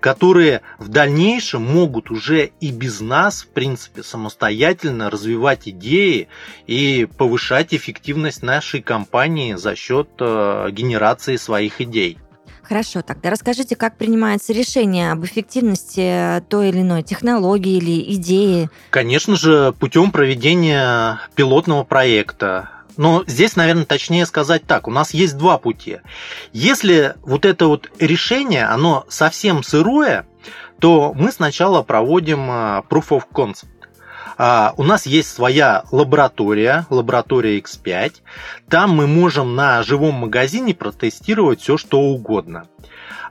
которые 0.00 0.62
в 0.78 0.88
дальнейшем 0.88 1.62
могут 1.62 2.10
уже 2.10 2.50
и 2.60 2.70
без 2.70 3.00
нас, 3.00 3.42
в 3.42 3.48
принципе, 3.48 4.02
самостоятельно 4.02 5.10
развивать 5.10 5.68
идеи 5.68 6.28
и 6.66 7.08
повышать 7.18 7.74
эффективность 7.74 8.42
нашей 8.42 8.82
компании 8.82 9.54
за 9.54 9.74
счет 9.74 10.08
а, 10.20 10.70
генерации 10.70 11.36
своих 11.36 11.80
идей. 11.80 12.18
Хорошо, 12.68 13.02
тогда 13.02 13.30
расскажите, 13.30 13.76
как 13.76 13.96
принимается 13.96 14.52
решение 14.52 15.12
об 15.12 15.24
эффективности 15.24 16.42
той 16.48 16.70
или 16.70 16.80
иной 16.80 17.04
технологии 17.04 17.76
или 17.76 18.14
идеи? 18.16 18.68
Конечно 18.90 19.36
же, 19.36 19.72
путем 19.78 20.10
проведения 20.10 21.20
пилотного 21.36 21.84
проекта. 21.84 22.70
Но 22.96 23.24
здесь, 23.26 23.56
наверное, 23.56 23.84
точнее 23.84 24.26
сказать 24.26 24.66
так, 24.66 24.88
у 24.88 24.90
нас 24.90 25.12
есть 25.12 25.36
два 25.36 25.58
пути. 25.58 25.98
Если 26.52 27.14
вот 27.22 27.44
это 27.44 27.66
вот 27.66 27.90
решение, 27.98 28.64
оно 28.64 29.04
совсем 29.08 29.62
сырое, 29.62 30.26
то 30.80 31.12
мы 31.14 31.32
сначала 31.32 31.82
проводим 31.82 32.46
а, 32.50 32.84
Proof 32.88 33.08
of 33.08 33.22
Concept. 33.32 33.68
А, 34.38 34.74
у 34.76 34.82
нас 34.82 35.06
есть 35.06 35.32
своя 35.32 35.84
лаборатория, 35.90 36.86
лаборатория 36.90 37.58
X5. 37.58 38.14
Там 38.68 38.90
мы 38.90 39.06
можем 39.06 39.54
на 39.54 39.82
живом 39.82 40.14
магазине 40.14 40.74
протестировать 40.74 41.60
все, 41.60 41.76
что 41.76 42.00
угодно. 42.00 42.66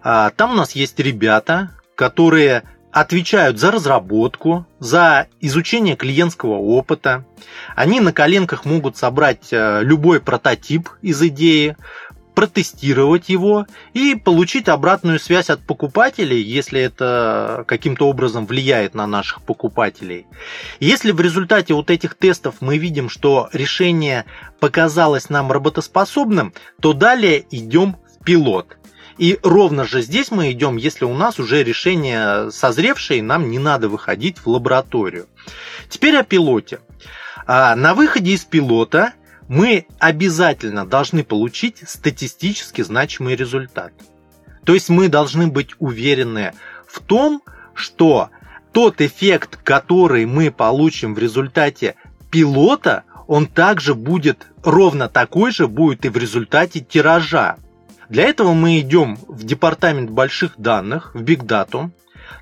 А, 0.02 0.32
там 0.32 0.52
у 0.52 0.56
нас 0.56 0.72
есть 0.74 1.00
ребята, 1.00 1.72
которые 1.96 2.64
отвечают 2.96 3.60
за 3.60 3.72
разработку, 3.72 4.66
за 4.80 5.28
изучение 5.42 5.98
клиентского 5.98 6.54
опыта. 6.54 7.26
Они 7.76 8.00
на 8.00 8.14
коленках 8.14 8.64
могут 8.64 8.96
собрать 8.96 9.52
э, 9.52 9.82
любой 9.84 10.22
прототип 10.22 10.88
из 11.02 11.22
идеи, 11.22 11.76
протестировать 12.36 13.28
его 13.28 13.66
и 13.94 14.16
получить 14.16 14.70
обратную 14.70 15.20
связь 15.20 15.50
от 15.50 15.60
покупателей, 15.68 16.42
если 16.42 16.80
это 16.80 17.66
каким-то 17.68 18.08
образом 18.08 18.46
влияет 18.46 18.96
на 18.96 19.06
наших 19.08 19.42
покупателей. 19.42 20.26
Если 20.80 21.12
в 21.12 21.20
результате 21.20 21.74
вот 21.74 21.92
этих 21.92 22.16
тестов 22.16 22.56
мы 22.62 22.78
видим, 22.78 23.10
что 23.10 23.50
решение 23.52 24.24
показалось 24.62 25.30
нам 25.30 25.52
работоспособным, 25.52 26.54
то 26.80 26.94
далее 26.94 27.46
идем 27.52 27.98
в 28.08 28.24
пилот. 28.24 28.78
И 29.18 29.40
ровно 29.44 29.86
же 29.86 30.02
здесь 30.02 30.32
мы 30.32 30.52
идем, 30.52 30.76
если 30.76 31.06
у 31.06 31.14
нас 31.14 31.40
уже 31.40 31.64
решение 31.64 32.52
созревшее, 32.52 33.24
нам 33.24 33.50
не 33.50 33.60
надо 33.60 33.88
выходить 33.88 34.40
в 34.40 34.48
лабораторию. 34.48 35.28
Теперь 35.90 36.18
о 36.18 36.24
пилоте. 36.24 36.80
А, 37.48 37.76
на 37.76 37.94
выходе 37.94 38.32
из 38.32 38.44
пилота– 38.44 39.14
мы 39.48 39.86
обязательно 40.00 40.86
должны 40.86 41.24
получить 41.24 41.84
статистически 41.88 42.82
значимый 42.82 43.36
результат. 43.36 43.94
То 44.64 44.74
есть 44.74 44.90
мы 44.90 45.08
должны 45.08 45.48
быть 45.48 45.72
уверены 45.80 46.54
в 46.88 47.00
том, 47.00 47.44
что 47.74 48.30
тот 48.72 49.02
эффект, 49.02 49.60
который 49.64 50.26
мы 50.26 50.52
получим 50.52 51.14
в 51.14 51.20
результате 51.20 51.96
пилота, 52.32 53.04
он 53.28 53.48
также 53.48 53.94
будет 53.94 54.48
ровно 54.64 55.08
такой 55.08 55.52
же 55.52 55.68
будет 55.68 56.06
и 56.06 56.10
в 56.10 56.18
результате 56.18 56.80
тиража. 56.80 57.58
Для 58.10 58.24
этого 58.24 58.54
мы 58.54 58.80
идем 58.80 59.18
в 59.28 59.44
департамент 59.44 60.10
больших 60.10 60.54
данных, 60.58 61.14
в 61.14 61.22
Big 61.22 61.44
Data. 61.44 61.90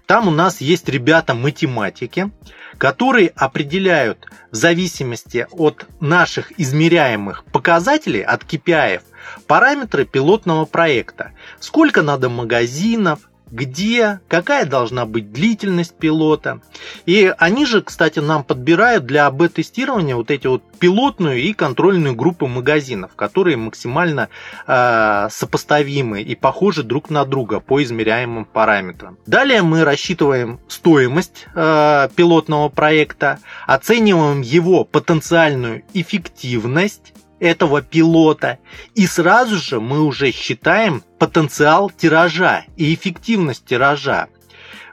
Там 0.05 0.27
у 0.27 0.31
нас 0.31 0.61
есть 0.61 0.89
ребята-математики, 0.89 2.31
которые 2.77 3.29
определяют 3.29 4.27
в 4.51 4.55
зависимости 4.55 5.47
от 5.51 5.85
наших 5.99 6.59
измеряемых 6.59 7.45
показателей, 7.45 8.21
от 8.21 8.43
KPI, 8.43 9.01
параметры 9.47 10.05
пилотного 10.05 10.65
проекта. 10.65 11.31
Сколько 11.59 12.01
надо 12.01 12.29
магазинов, 12.29 13.19
где, 13.53 14.19
какая 14.27 14.65
должна 14.65 15.05
быть 15.05 15.31
длительность 15.31 15.95
пилота. 15.95 16.59
И 17.05 17.31
они 17.37 17.67
же, 17.67 17.83
кстати, 17.83 18.17
нам 18.17 18.43
подбирают 18.43 19.05
для 19.05 19.27
АБ-тестирования 19.27 20.15
вот 20.15 20.31
эти 20.31 20.47
вот 20.47 20.63
пилотную 20.79 21.39
и 21.39 21.53
контрольную 21.53 22.15
группы 22.15 22.47
магазинов, 22.47 23.11
которые 23.15 23.57
максимально 23.57 24.29
э, 24.65 25.27
сопоставимы 25.29 26.23
и 26.23 26.33
похожи 26.35 26.81
друг 26.81 27.11
на 27.11 27.25
друга 27.25 27.59
по 27.59 27.81
измеряемым 27.83 28.45
параметрам. 28.45 29.17
Далее 29.27 29.61
мы 29.61 29.83
рассчитываем 29.83 30.59
стоимость 30.67 31.45
э, 31.53 32.09
пилотного 32.15 32.69
проекта, 32.69 33.37
оцениваем 33.67 34.41
его 34.41 34.83
потенциальную 34.83 35.83
эффективность 35.93 37.13
этого 37.43 37.81
пилота. 37.81 38.59
И 38.95 39.05
сразу 39.05 39.57
же 39.57 39.81
мы 39.81 40.01
уже 40.01 40.31
считаем 40.31 41.03
потенциал 41.19 41.89
тиража 41.89 42.63
и 42.77 42.93
эффективность 42.93 43.65
тиража. 43.65 44.27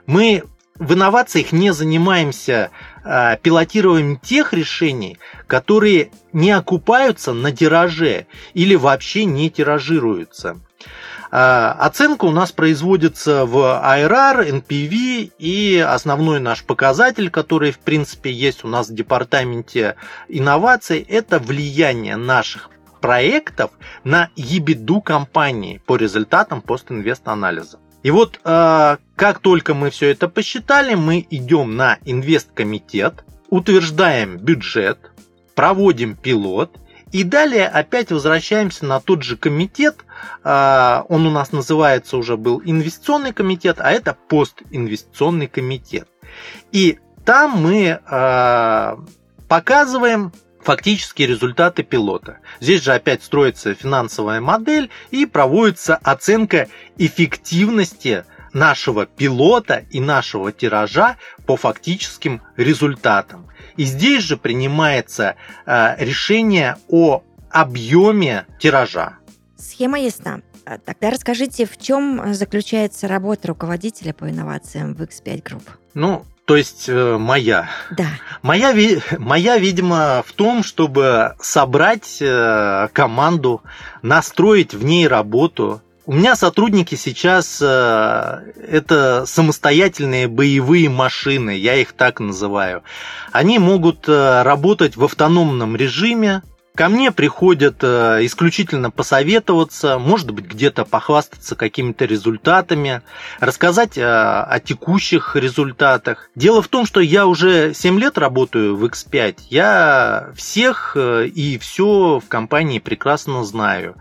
Мы 0.05 0.43
в 0.75 0.93
инновациях 0.93 1.53
не 1.53 1.71
занимаемся 1.71 2.71
э, 3.05 3.37
пилотированием 3.41 4.19
тех 4.19 4.51
решений, 4.51 5.17
которые 5.47 6.11
не 6.33 6.51
окупаются 6.51 7.31
на 7.31 7.53
тираже 7.53 8.27
или 8.53 8.75
вообще 8.75 9.23
не 9.23 9.49
тиражируются. 9.49 10.59
А, 11.33 11.71
оценка 11.79 12.25
у 12.25 12.31
нас 12.31 12.51
производится 12.51 13.45
в 13.45 13.57
IRR, 13.57 14.61
NPV 14.61 15.31
и 15.39 15.77
основной 15.77 16.41
наш 16.41 16.63
показатель, 16.65 17.29
который 17.29 17.71
в 17.71 17.79
принципе 17.79 18.29
есть 18.29 18.65
у 18.65 18.67
нас 18.67 18.89
в 18.89 18.93
департаменте 18.93 19.95
инноваций, 20.27 20.99
это 20.99 21.39
влияние 21.39 22.17
наших 22.17 22.69
проектов 22.99 23.71
на 24.03 24.29
ебиду 24.35 24.99
компании 24.99 25.81
по 25.85 25.95
результатам 25.95 26.61
постинвест-анализа. 26.61 27.79
И 28.03 28.11
вот 28.11 28.39
э, 28.43 28.97
как 29.15 29.39
только 29.39 29.73
мы 29.73 29.89
все 29.89 30.09
это 30.09 30.27
посчитали, 30.27 30.95
мы 30.95 31.25
идем 31.29 31.77
на 31.77 31.97
инвесткомитет, 32.03 33.23
утверждаем 33.49 34.37
бюджет, 34.37 35.11
проводим 35.55 36.15
пилот 36.15 36.77
и 37.11 37.23
далее 37.23 37.67
опять 37.67 38.11
возвращаемся 38.11 38.85
на 38.85 38.99
тот 38.99 39.23
же 39.23 39.37
комитет. 39.37 40.05
А, 40.43 41.05
он 41.09 41.25
у 41.25 41.31
нас 41.31 41.51
называется 41.51 42.17
уже 42.17 42.37
был 42.37 42.61
инвестиционный 42.63 43.33
комитет, 43.33 43.77
а 43.79 43.91
это 43.91 44.17
постинвестиционный 44.27 45.47
комитет. 45.47 46.07
И 46.71 46.99
там 47.25 47.51
мы 47.51 47.99
а, 48.05 48.99
показываем 49.47 50.31
фактические 50.63 51.27
результаты 51.27 51.83
пилота. 51.83 52.37
Здесь 52.59 52.83
же 52.83 52.93
опять 52.93 53.23
строится 53.23 53.73
финансовая 53.73 54.39
модель 54.39 54.89
и 55.09 55.25
проводится 55.25 55.95
оценка 55.95 56.67
эффективности 56.97 58.25
нашего 58.53 59.05
пилота 59.05 59.85
и 59.89 59.99
нашего 59.99 60.51
тиража 60.51 61.17
по 61.51 61.57
фактическим 61.57 62.41
результатам. 62.55 63.45
И 63.75 63.83
здесь 63.83 64.23
же 64.23 64.37
принимается 64.37 65.35
э, 65.65 65.95
решение 65.97 66.77
о 66.87 67.23
объеме 67.49 68.45
тиража. 68.57 69.17
Схема 69.57 69.99
ясна. 69.99 70.39
А 70.65 70.77
тогда 70.77 71.09
расскажите, 71.09 71.65
в 71.65 71.77
чем 71.77 72.33
заключается 72.33 73.09
работа 73.09 73.49
руководителя 73.49 74.13
по 74.13 74.29
инновациям 74.29 74.95
в 74.95 75.01
X5 75.01 75.43
Group? 75.43 75.63
Ну, 75.93 76.25
то 76.45 76.55
есть 76.55 76.87
э, 76.87 77.17
моя. 77.17 77.69
Да. 77.97 78.07
Моя, 78.41 78.73
моя, 79.19 79.57
видимо, 79.57 80.23
в 80.25 80.31
том, 80.31 80.63
чтобы 80.63 81.35
собрать 81.41 82.19
э, 82.21 82.87
команду, 82.93 83.61
настроить 84.01 84.73
в 84.73 84.85
ней 84.85 85.05
работу, 85.05 85.81
у 86.05 86.13
меня 86.13 86.35
сотрудники 86.35 86.95
сейчас 86.95 87.59
э, 87.61 88.41
это 88.67 89.25
самостоятельные 89.25 90.27
боевые 90.27 90.89
машины, 90.89 91.51
я 91.51 91.75
их 91.75 91.93
так 91.93 92.19
называю. 92.19 92.83
Они 93.31 93.59
могут 93.59 94.07
э, 94.07 94.41
работать 94.41 94.95
в 94.95 95.03
автономном 95.03 95.75
режиме. 95.75 96.41
Ко 96.73 96.87
мне 96.89 97.11
приходят 97.11 97.77
э, 97.81 98.19
исключительно 98.21 98.89
посоветоваться, 98.89 99.99
может 99.99 100.31
быть, 100.31 100.45
где-то 100.45 100.85
похвастаться 100.85 101.55
какими-то 101.55 102.05
результатами, 102.05 103.01
рассказать 103.39 103.97
о 103.97 104.59
текущих 104.63 105.35
результатах. 105.35 106.29
Дело 106.33 106.61
в 106.61 106.67
том, 106.67 106.85
что 106.85 106.99
я 106.99 107.27
уже 107.27 107.73
7 107.73 107.99
лет 107.99 108.17
работаю 108.17 108.75
в 108.75 108.85
X5. 108.85 109.35
Я 109.49 110.29
всех 110.33 110.95
и 110.97 111.59
все 111.61 112.19
в 112.19 112.27
компании 112.27 112.79
прекрасно 112.79 113.43
знаю. 113.43 113.97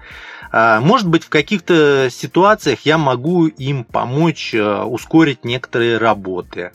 А, 0.53 0.81
может 0.81 1.09
быть, 1.09 1.25
в 1.25 1.29
каких-то 1.29 2.09
ситуациях 2.11 2.81
я 2.85 2.99
могу 2.99 3.47
им 3.47 3.85
помочь 3.85 4.55
э, 4.55 4.83
ускорить 4.83 5.45
некоторые 5.45 5.99
работы. 5.99 6.73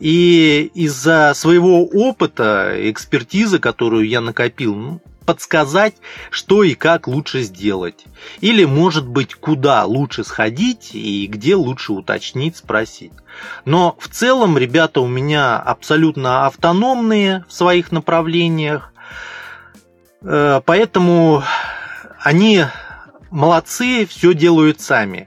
И 0.00 0.70
из-за 0.74 1.32
своего 1.34 1.84
опыта, 1.84 2.74
экспертизы, 2.90 3.58
которую 3.58 4.06
я 4.06 4.20
накопил, 4.20 4.74
ну, 4.74 5.00
подсказать, 5.24 5.94
что 6.30 6.62
и 6.62 6.74
как 6.74 7.06
лучше 7.06 7.42
сделать. 7.42 8.06
Или, 8.40 8.64
может 8.64 9.06
быть, 9.06 9.34
куда 9.34 9.84
лучше 9.84 10.24
сходить 10.24 10.94
и 10.94 11.26
где 11.26 11.54
лучше 11.54 11.92
уточнить, 11.92 12.56
спросить. 12.56 13.12
Но 13.66 13.96
в 14.00 14.08
целом 14.08 14.56
ребята 14.56 15.02
у 15.02 15.06
меня 15.06 15.58
абсолютно 15.58 16.46
автономные 16.46 17.44
в 17.46 17.52
своих 17.52 17.92
направлениях, 17.92 18.92
э, 20.22 20.62
поэтому 20.64 21.42
они 22.20 22.64
молодцы, 23.30 24.06
все 24.06 24.34
делают 24.34 24.80
сами. 24.80 25.26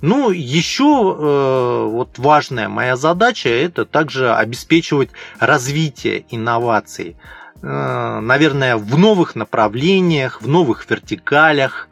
Ну, 0.00 0.30
еще 0.30 0.84
э, 1.16 1.86
вот 1.88 2.18
важная 2.18 2.68
моя 2.68 2.96
задача 2.96 3.48
это 3.48 3.84
также 3.84 4.34
обеспечивать 4.34 5.10
развитие 5.38 6.24
инноваций. 6.28 7.16
Э, 7.62 8.18
наверное, 8.20 8.76
в 8.76 8.98
новых 8.98 9.36
направлениях, 9.36 10.42
в 10.42 10.48
новых 10.48 10.90
вертикалях, 10.90 11.88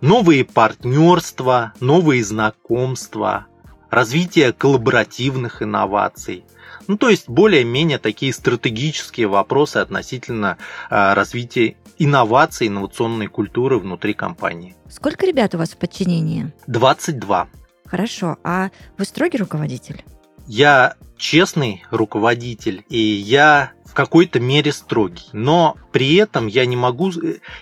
новые 0.00 0.44
партнерства, 0.44 1.72
новые 1.80 2.22
знакомства, 2.22 3.46
развитие 3.90 4.52
коллаборативных 4.52 5.60
инноваций. 5.60 6.44
Ну, 6.86 6.96
то 6.96 7.08
есть 7.08 7.28
более-менее 7.28 7.98
такие 7.98 8.32
стратегические 8.32 9.26
вопросы 9.26 9.78
относительно 9.78 10.58
э, 10.90 11.14
развития 11.14 11.76
инноваций, 11.98 12.68
инновационной 12.68 13.26
культуры 13.26 13.78
внутри 13.78 14.14
компании. 14.14 14.76
Сколько 14.88 15.26
ребят 15.26 15.54
у 15.54 15.58
вас 15.58 15.70
в 15.70 15.76
подчинении? 15.76 16.52
22. 16.66 17.48
Хорошо. 17.84 18.36
А 18.44 18.70
вы 18.96 19.04
строгий 19.04 19.38
руководитель? 19.38 20.04
Я 20.46 20.94
честный 21.16 21.84
руководитель, 21.90 22.84
и 22.88 22.98
я 22.98 23.72
в 23.84 23.94
какой-то 23.94 24.40
мере 24.40 24.72
строгий. 24.72 25.26
Но 25.32 25.76
при 25.92 26.14
этом 26.14 26.46
я 26.46 26.64
не 26.66 26.76
могу... 26.76 27.10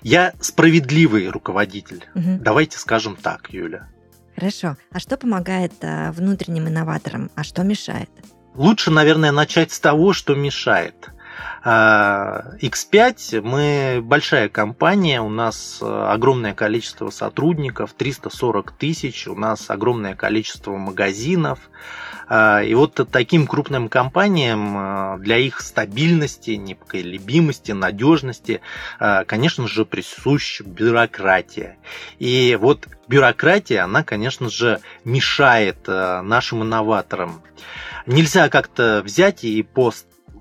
Я 0.03 0.35
справедливый 0.40 1.29
руководитель. 1.29 2.05
Угу. 2.14 2.38
Давайте 2.40 2.79
скажем 2.79 3.16
так, 3.16 3.51
Юля. 3.51 3.88
Хорошо. 4.35 4.77
А 4.92 5.01
что 5.01 5.16
помогает 5.16 5.72
а, 5.83 6.12
внутренним 6.12 6.68
инноваторам, 6.68 7.31
а 7.35 7.42
что 7.42 7.62
мешает? 7.62 8.11
Лучше, 8.55 8.90
наверное, 8.90 9.33
начать 9.33 9.72
с 9.72 9.81
того, 9.81 10.12
что 10.12 10.35
мешает. 10.35 11.11
X5 11.66 13.40
мы 13.42 14.01
большая 14.01 14.49
компания, 14.49 15.20
у 15.20 15.29
нас 15.29 15.81
э, 15.83 15.87
огромное 15.87 16.55
количество 16.55 17.11
сотрудников, 17.11 17.92
340 17.94 18.70
тысяч, 18.70 19.27
у 19.27 19.35
нас 19.35 19.68
огромное 19.68 20.14
количество 20.14 20.77
магазинов. 20.77 21.59
А, 22.29 22.62
и 22.62 22.72
вот 22.75 23.01
таким 23.11 23.49
крупным 23.49 23.88
компаниям 23.88 24.77
э, 24.77 25.18
для 25.18 25.38
их 25.38 25.61
стабильности, 25.61 26.53
непоколебимости, 26.53 27.72
надежности, 27.72 28.61
э, 29.01 29.25
конечно 29.25 29.66
же, 29.66 29.85
присуща 29.85 30.62
бюрократия. 30.62 31.79
И 32.20 32.57
вот 32.61 32.87
бюрократия, 33.09 33.81
она, 33.81 34.05
конечно 34.05 34.49
же, 34.51 34.81
мешает 35.05 35.88
нашим 35.88 36.62
инноваторам. 36.62 37.42
Нельзя 38.07 38.49
как-то 38.49 39.03
взять 39.05 39.42
и 39.42 39.64
по 39.64 39.90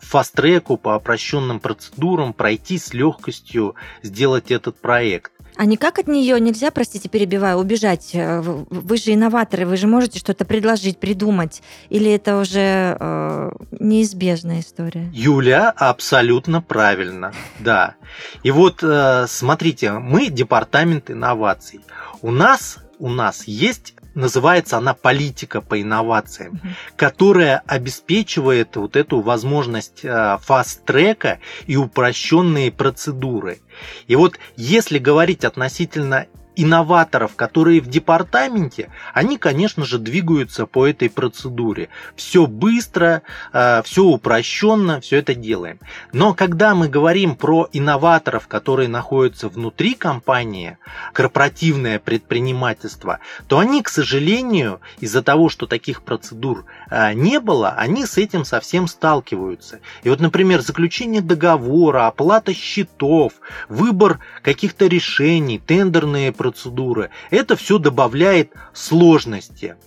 фаст-треку, 0.06 0.78
по 0.78 0.96
опрощенным 0.96 1.60
процедурам 1.60 2.34
пройти 2.34 2.78
с 2.78 2.94
легкостью, 2.94 3.76
сделать 4.04 4.52
этот 4.52 4.80
проект. 4.80 5.32
А 5.58 5.65
никак 5.65 6.00
от 6.00 6.08
нее 6.08 6.39
нельзя, 6.39 6.70
простите, 6.70 7.08
перебиваю, 7.08 7.58
убежать? 7.58 8.12
Э, 8.13 8.41
вы 8.41 8.98
же 8.98 9.13
инноваторы, 9.13 9.65
вы 9.65 9.78
же 9.78 9.88
можете 9.88 10.20
что-то 10.20 10.44
предложить, 10.44 11.00
придумать? 11.00 11.62
Или 11.89 12.12
это 12.12 12.38
уже 12.38 12.98
э, 13.00 13.52
неизбежная 13.72 14.60
история? 14.60 15.10
Юля, 15.13 15.72
абсолютно 15.72 16.62
правильно, 16.62 17.32
да. 17.60 17.96
И 18.44 18.52
вот 18.52 18.84
э, 18.84 19.26
смотрите, 19.30 19.94
мы 19.94 20.28
департамент 20.28 21.10
инноваций. 21.10 21.80
У 22.22 22.32
нас 22.32 22.80
у 23.00 23.10
нас 23.10 23.46
есть 23.46 23.95
называется 24.15 24.78
она 24.78 24.93
политика 24.93 25.62
по 25.62 25.82
инновациям, 25.82 26.54
mm 26.54 26.69
которая 26.95 27.62
обеспечивает 27.67 28.75
вот 28.78 28.95
эту 28.95 29.19
возможность 29.19 30.01
фаст-трека 30.01 31.39
и 31.67 31.75
упрощенные 31.75 32.71
процедуры. 32.71 33.60
И 34.08 34.15
вот 34.15 34.39
если 34.56 34.97
говорить 34.97 35.43
относительно 35.43 36.28
инноваторов, 36.56 37.36
которые 37.36 37.82
в 37.82 37.88
департаменте, 37.88 38.89
они, 39.13 39.38
конечно 39.38 39.86
же, 39.86 40.00
двигаются 40.00 40.65
по 40.65 40.88
этой 40.88 41.10
процедуре. 41.10 41.89
Все 42.15 42.48
быстро, 42.48 43.22
э, 43.54 43.82
все 43.84 44.04
упрощенно, 44.04 45.02
все 45.02 45.18
это 45.18 45.36
делаем. 45.36 45.80
Но 46.13 46.34
когда 46.34 46.76
мы 46.76 46.88
говорим 46.88 47.36
про 47.36 47.68
инноваторов, 47.72 48.48
которые 48.48 48.89
находятся 48.89 49.50
внутри 49.50 49.94
компании, 49.96 50.78
корпоративное 51.13 52.00
предпринимательство, 52.00 53.20
то 53.48 53.60
они, 53.60 53.82
к 53.82 53.89
сожалению, 53.89 54.82
из-за 55.00 55.22
того, 55.22 55.50
что 55.50 55.68
таких 55.68 56.04
процедур 56.04 56.65
э, 56.89 57.13
не 57.13 57.39
было, 57.39 57.70
они 57.72 58.06
с 58.06 58.18
этим 58.18 58.46
совсем 58.46 58.88
сталкиваются. 58.88 59.80
И 60.04 60.10
вот, 60.10 60.20
например, 60.20 60.62
заключение 60.62 61.22
договора, 61.22 62.08
оплата 62.08 62.54
счетов, 62.54 63.34
выбор 63.70 64.20
каких-то 64.41 64.88
решений, 64.88 65.60
тендерные 65.60 66.32
процедуры, 66.32 66.45
процедуры. 66.46 67.10
Это 67.32 67.56
все 67.56 67.80
добавляет 67.80 68.52
сложности. 68.72 69.78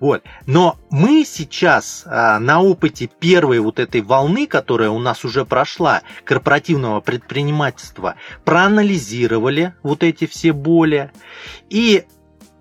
Вот. 0.00 0.24
Но 0.46 0.76
мы 0.90 1.24
сейчас 1.24 2.02
а, 2.04 2.40
на 2.40 2.60
опыте 2.60 3.08
первой 3.20 3.60
вот 3.60 3.78
этой 3.78 4.00
волны, 4.00 4.48
которая 4.48 4.90
у 4.90 4.98
нас 4.98 5.24
уже 5.24 5.44
прошла, 5.44 6.02
корпоративного 6.24 7.00
предпринимательства, 7.00 8.16
проанализировали 8.44 9.74
вот 9.84 10.02
эти 10.02 10.26
все 10.26 10.52
боли. 10.52 11.12
И 11.68 12.04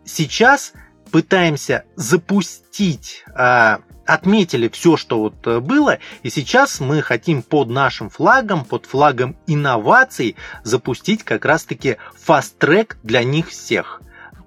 сейчас 0.06 0.74
пытаемся 1.12 1.86
запустить 1.96 3.24
а, 3.34 3.80
отметили 4.10 4.68
все, 4.70 4.98
что 4.98 5.20
вот 5.20 5.36
э, 5.46 5.60
было, 5.60 6.00
и 6.24 6.30
сейчас 6.30 6.80
мы 6.80 7.02
хотим 7.02 7.44
под 7.44 7.70
нашим 7.70 8.10
флагом, 8.10 8.66
под 8.66 8.86
флагом 8.86 9.38
инноваций 9.48 10.36
запустить 10.64 11.24
как 11.24 11.46
раз-таки 11.46 11.98
фаст-трек 12.16 12.98
для 13.04 13.24
них 13.24 13.50
всех 13.50 14.02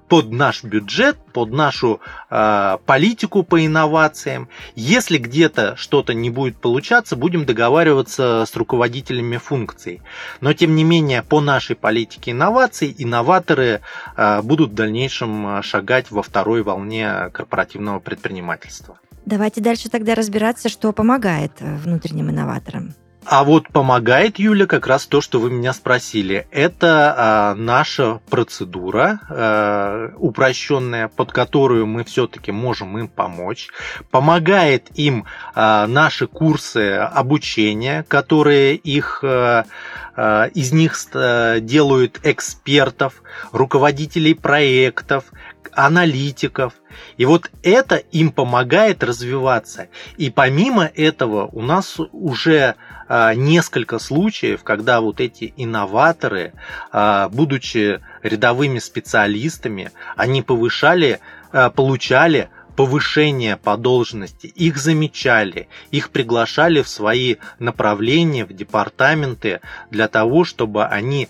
под 0.09 0.31
наш 0.31 0.63
бюджет, 0.63 1.17
под 1.33 1.53
нашу 1.53 2.01
э, 2.29 2.77
политику 2.85 3.45
по 3.45 3.65
инновациям. 3.65 4.51
Если 4.75 5.17
где-то 5.17 5.75
что-то 5.77 6.13
не 6.13 6.29
будет 6.29 6.59
получаться, 6.59 7.17
будем 7.17 7.47
договариваться 7.47 8.45
с 8.47 8.55
руководителями 8.55 9.39
функций. 9.39 10.03
Но 10.43 10.53
тем 10.53 10.77
не 10.77 10.85
менее, 10.85 11.23
по 11.23 11.41
нашей 11.41 11.77
политике 11.77 12.33
инноваций, 12.33 12.95
инноваторы 12.99 13.81
э, 14.15 14.43
будут 14.43 14.73
в 14.73 14.75
дальнейшем 14.75 15.47
э, 15.47 15.63
шагать 15.63 16.11
во 16.11 16.23
второй 16.23 16.63
волне 16.63 17.31
корпоративного 17.33 17.99
предпринимательства. 17.99 18.99
Давайте 19.27 19.61
дальше 19.61 19.89
тогда 19.89 20.15
разбираться, 20.15 20.69
что 20.69 20.93
помогает 20.93 21.53
э, 21.61 21.77
внутренним 21.77 22.31
инноваторам. 22.31 22.95
А 23.25 23.45
вот 23.45 23.69
помогает, 23.69 24.41
Юля, 24.41 24.67
как 24.67 24.89
раз 24.89 25.07
то, 25.07 25.21
что 25.21 25.39
вы 25.39 25.51
меня 25.51 25.73
спросили. 25.73 26.49
Это 26.51 27.15
а, 27.17 27.55
наша 27.55 28.21
процедура 28.29 29.21
а, 29.29 30.13
упрощенная, 30.17 31.07
под 31.07 31.31
которую 31.31 31.87
мы 31.87 32.03
все-таки 32.03 32.51
можем 32.51 32.99
им 32.99 33.07
помочь. 33.07 33.69
Помогает 34.11 34.89
им 34.99 35.25
а, 35.55 35.87
наши 35.87 36.27
курсы 36.27 36.95
обучения, 36.95 38.05
которые 38.09 38.75
их 38.75 39.23
а, 39.23 39.67
а 40.15 40.47
из 40.47 40.73
них 40.73 40.97
а, 41.15 41.61
делают 41.61 42.21
экспертов, 42.23 43.23
руководителей 43.51 44.35
проектов, 44.35 45.25
аналитиков. 45.73 46.75
И 47.17 47.25
вот 47.25 47.51
это 47.63 47.97
им 47.97 48.33
помогает 48.33 49.03
развиваться. 49.03 49.89
И 50.17 50.31
помимо 50.31 50.85
этого 50.85 51.49
у 51.53 51.63
нас 51.63 51.99
уже 52.13 52.77
а, 53.09 53.35
несколько 53.35 53.99
случаев, 53.99 54.63
когда 54.63 55.01
вот 55.01 55.21
эти 55.21 55.53
инноваторы, 55.57 56.53
а, 56.91 57.29
будучи 57.29 58.01
рядовыми 58.23 58.79
специалистами, 58.79 59.91
они 60.17 60.43
повышали, 60.43 61.21
а, 61.53 61.71
получали 61.71 62.49
повышение 62.77 63.57
по 63.57 63.77
должности, 63.77 64.47
их 64.47 64.79
замечали, 64.79 65.69
их 65.91 66.11
приглашали 66.11 66.83
в 66.83 66.89
свои 66.89 67.37
направления, 67.59 68.47
в 68.47 68.53
департаменты 68.53 69.61
для 69.91 70.09
того, 70.09 70.45
чтобы 70.45 70.87
они 70.87 71.29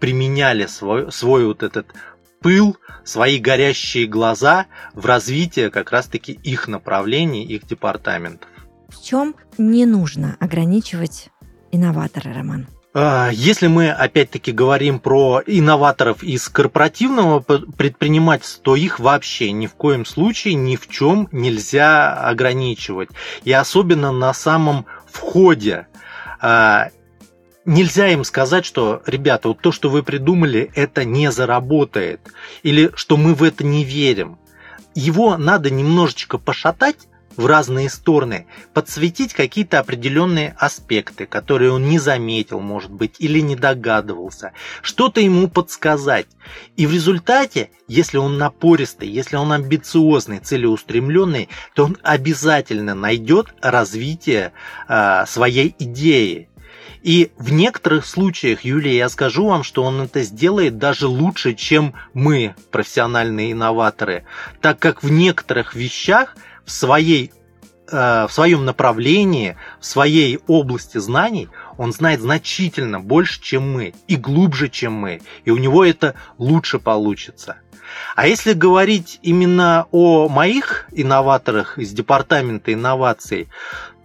применяли 0.00 0.66
свой, 0.66 1.12
свой 1.12 1.46
вот 1.46 1.62
этот 1.62 1.86
пыл, 2.42 2.76
свои 3.04 3.38
горящие 3.38 4.06
глаза 4.06 4.66
в 4.94 5.06
развитие 5.06 5.70
как 5.70 5.92
раз-таки 5.92 6.32
их 6.32 6.68
направлений, 6.68 7.44
их 7.44 7.66
департаментов. 7.66 8.48
В 8.88 9.02
чем 9.02 9.34
не 9.58 9.86
нужно 9.86 10.36
ограничивать 10.40 11.30
инноватора, 11.70 12.34
Роман? 12.34 12.66
А, 12.94 13.30
если 13.32 13.68
мы 13.68 13.90
опять-таки 13.90 14.52
говорим 14.52 15.00
про 15.00 15.42
инноваторов 15.46 16.22
из 16.22 16.48
корпоративного 16.48 17.40
предпринимательства, 17.40 18.62
то 18.64 18.76
их 18.76 19.00
вообще 19.00 19.50
ни 19.52 19.66
в 19.66 19.74
коем 19.74 20.04
случае 20.04 20.54
ни 20.54 20.76
в 20.76 20.88
чем 20.88 21.28
нельзя 21.32 22.12
ограничивать. 22.12 23.08
И 23.44 23.52
особенно 23.52 24.12
на 24.12 24.34
самом 24.34 24.84
входе 25.10 25.86
а, 26.40 26.90
нельзя 27.64 28.08
им 28.08 28.24
сказать, 28.24 28.64
что, 28.64 29.02
ребята, 29.06 29.48
вот 29.48 29.60
то, 29.60 29.72
что 29.72 29.90
вы 29.90 30.02
придумали, 30.02 30.70
это 30.74 31.04
не 31.04 31.30
заработает, 31.30 32.20
или 32.62 32.90
что 32.94 33.16
мы 33.16 33.34
в 33.34 33.42
это 33.42 33.64
не 33.64 33.84
верим. 33.84 34.38
Его 34.94 35.36
надо 35.36 35.70
немножечко 35.70 36.38
пошатать 36.38 37.08
в 37.36 37.46
разные 37.46 37.88
стороны, 37.88 38.46
подсветить 38.74 39.32
какие-то 39.32 39.78
определенные 39.78 40.54
аспекты, 40.58 41.26
которые 41.26 41.72
он 41.72 41.88
не 41.88 41.98
заметил, 41.98 42.60
может 42.60 42.90
быть, 42.90 43.16
или 43.18 43.40
не 43.40 43.56
догадывался, 43.56 44.52
что-то 44.82 45.20
ему 45.20 45.48
подсказать. 45.48 46.26
И 46.76 46.86
в 46.86 46.92
результате, 46.92 47.70
если 47.88 48.18
он 48.18 48.38
напористый, 48.38 49.08
если 49.08 49.36
он 49.36 49.52
амбициозный, 49.52 50.40
целеустремленный, 50.40 51.48
то 51.74 51.84
он 51.84 51.96
обязательно 52.02 52.94
найдет 52.94 53.54
развитие 53.60 54.52
э, 54.88 55.24
своей 55.26 55.74
идеи. 55.78 56.48
И 57.02 57.32
в 57.36 57.52
некоторых 57.52 58.06
случаях, 58.06 58.64
Юлия, 58.64 58.96
я 58.96 59.08
скажу 59.08 59.46
вам, 59.46 59.64
что 59.64 59.82
он 59.82 60.02
это 60.02 60.22
сделает 60.22 60.78
даже 60.78 61.08
лучше, 61.08 61.54
чем 61.54 61.94
мы, 62.14 62.54
профессиональные 62.70 63.52
инноваторы, 63.52 64.24
так 64.60 64.78
как 64.78 65.02
в 65.02 65.10
некоторых 65.10 65.74
вещах 65.74 66.36
в 66.64 66.70
своей 66.70 67.32
э, 67.90 68.26
в 68.28 68.32
своем 68.32 68.64
направлении, 68.64 69.56
в 69.80 69.86
своей 69.86 70.38
области 70.46 70.98
знаний 70.98 71.48
он 71.76 71.92
знает 71.92 72.20
значительно 72.20 73.00
больше, 73.00 73.42
чем 73.42 73.72
мы, 73.72 73.94
и 74.06 74.14
глубже, 74.14 74.68
чем 74.68 74.92
мы, 74.92 75.22
и 75.44 75.50
у 75.50 75.56
него 75.56 75.84
это 75.84 76.14
лучше 76.38 76.78
получится. 76.78 77.56
А 78.14 78.26
если 78.26 78.52
говорить 78.52 79.18
именно 79.22 79.86
о 79.90 80.28
моих 80.28 80.86
инноваторах 80.92 81.78
из 81.78 81.92
департамента 81.92 82.72
инноваций, 82.72 83.48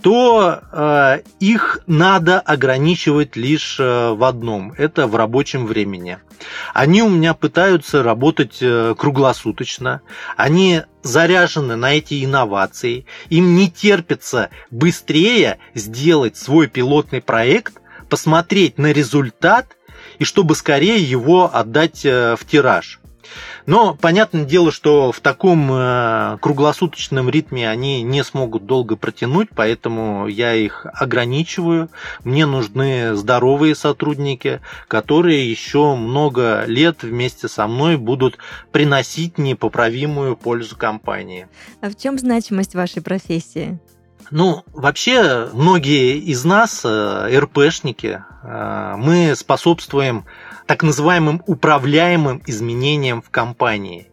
то 0.02 0.62
э, 0.72 1.22
их 1.40 1.80
надо 1.88 2.40
ограничивать 2.40 3.36
лишь 3.36 3.78
э, 3.80 4.12
в 4.12 4.24
одном– 4.24 4.74
это 4.78 5.08
в 5.08 5.16
рабочем 5.16 5.66
времени. 5.66 6.20
Они 6.74 7.02
у 7.02 7.10
меня 7.10 7.34
пытаются 7.34 8.04
работать 8.04 8.58
э, 8.62 8.96
круглосуточно, 8.98 10.02
они 10.36 10.84
заряжены 11.02 11.76
на 11.76 11.94
эти 11.94 12.24
инновации, 12.24 13.06
им 13.30 13.56
не 13.56 13.72
терпится 13.72 14.50
быстрее 14.70 15.58
сделать 15.74 16.38
свой 16.38 16.68
пилотный 16.68 17.22
проект, 17.22 17.82
посмотреть 18.10 18.78
на 18.78 18.92
результат 18.92 19.78
и 20.20 20.24
чтобы 20.24 20.56
скорее 20.56 21.02
его 21.02 21.50
отдать 21.54 22.06
э, 22.06 22.36
в 22.40 22.46
тираж. 22.46 23.00
Но 23.66 23.96
понятное 23.96 24.46
дело, 24.46 24.72
что 24.72 25.12
в 25.12 25.20
таком 25.20 25.70
э, 25.72 26.38
круглосуточном 26.42 27.30
ритме 27.30 27.70
они 27.70 28.02
не 28.02 28.24
смогут 28.24 28.66
долго 28.66 28.96
протянуть, 28.96 29.50
поэтому 29.54 30.28
я 30.28 30.54
их 30.54 30.86
ограничиваю. 30.94 31.90
Мне 32.24 32.46
нужны 32.46 33.16
здоровые 33.16 33.76
сотрудники, 33.76 34.62
которые 34.88 35.50
еще 35.50 35.96
много 35.96 36.63
лет 36.66 37.04
вместе 37.04 37.48
со 37.48 37.68
мной 37.68 37.98
будут 37.98 38.38
приносить 38.72 39.38
непоправимую 39.38 40.36
пользу 40.38 40.78
компании. 40.78 41.48
А 41.82 41.90
в 41.90 41.98
чем 41.98 42.18
значимость 42.18 42.76
вашей 42.76 43.02
профессии? 43.02 43.80
Ну, 44.30 44.63
вообще, 44.74 45.50
многие 45.54 46.18
из 46.18 46.44
нас, 46.44 46.82
э, 46.84 47.40
РПшники, 47.40 48.24
э, 48.44 48.94
мы 48.98 49.34
способствуем 49.38 50.26
так 50.68 50.84
называемым 50.84 51.42
управляемым 51.48 52.44
изменениям 52.46 53.22
в 53.22 53.30
компании. 53.30 54.10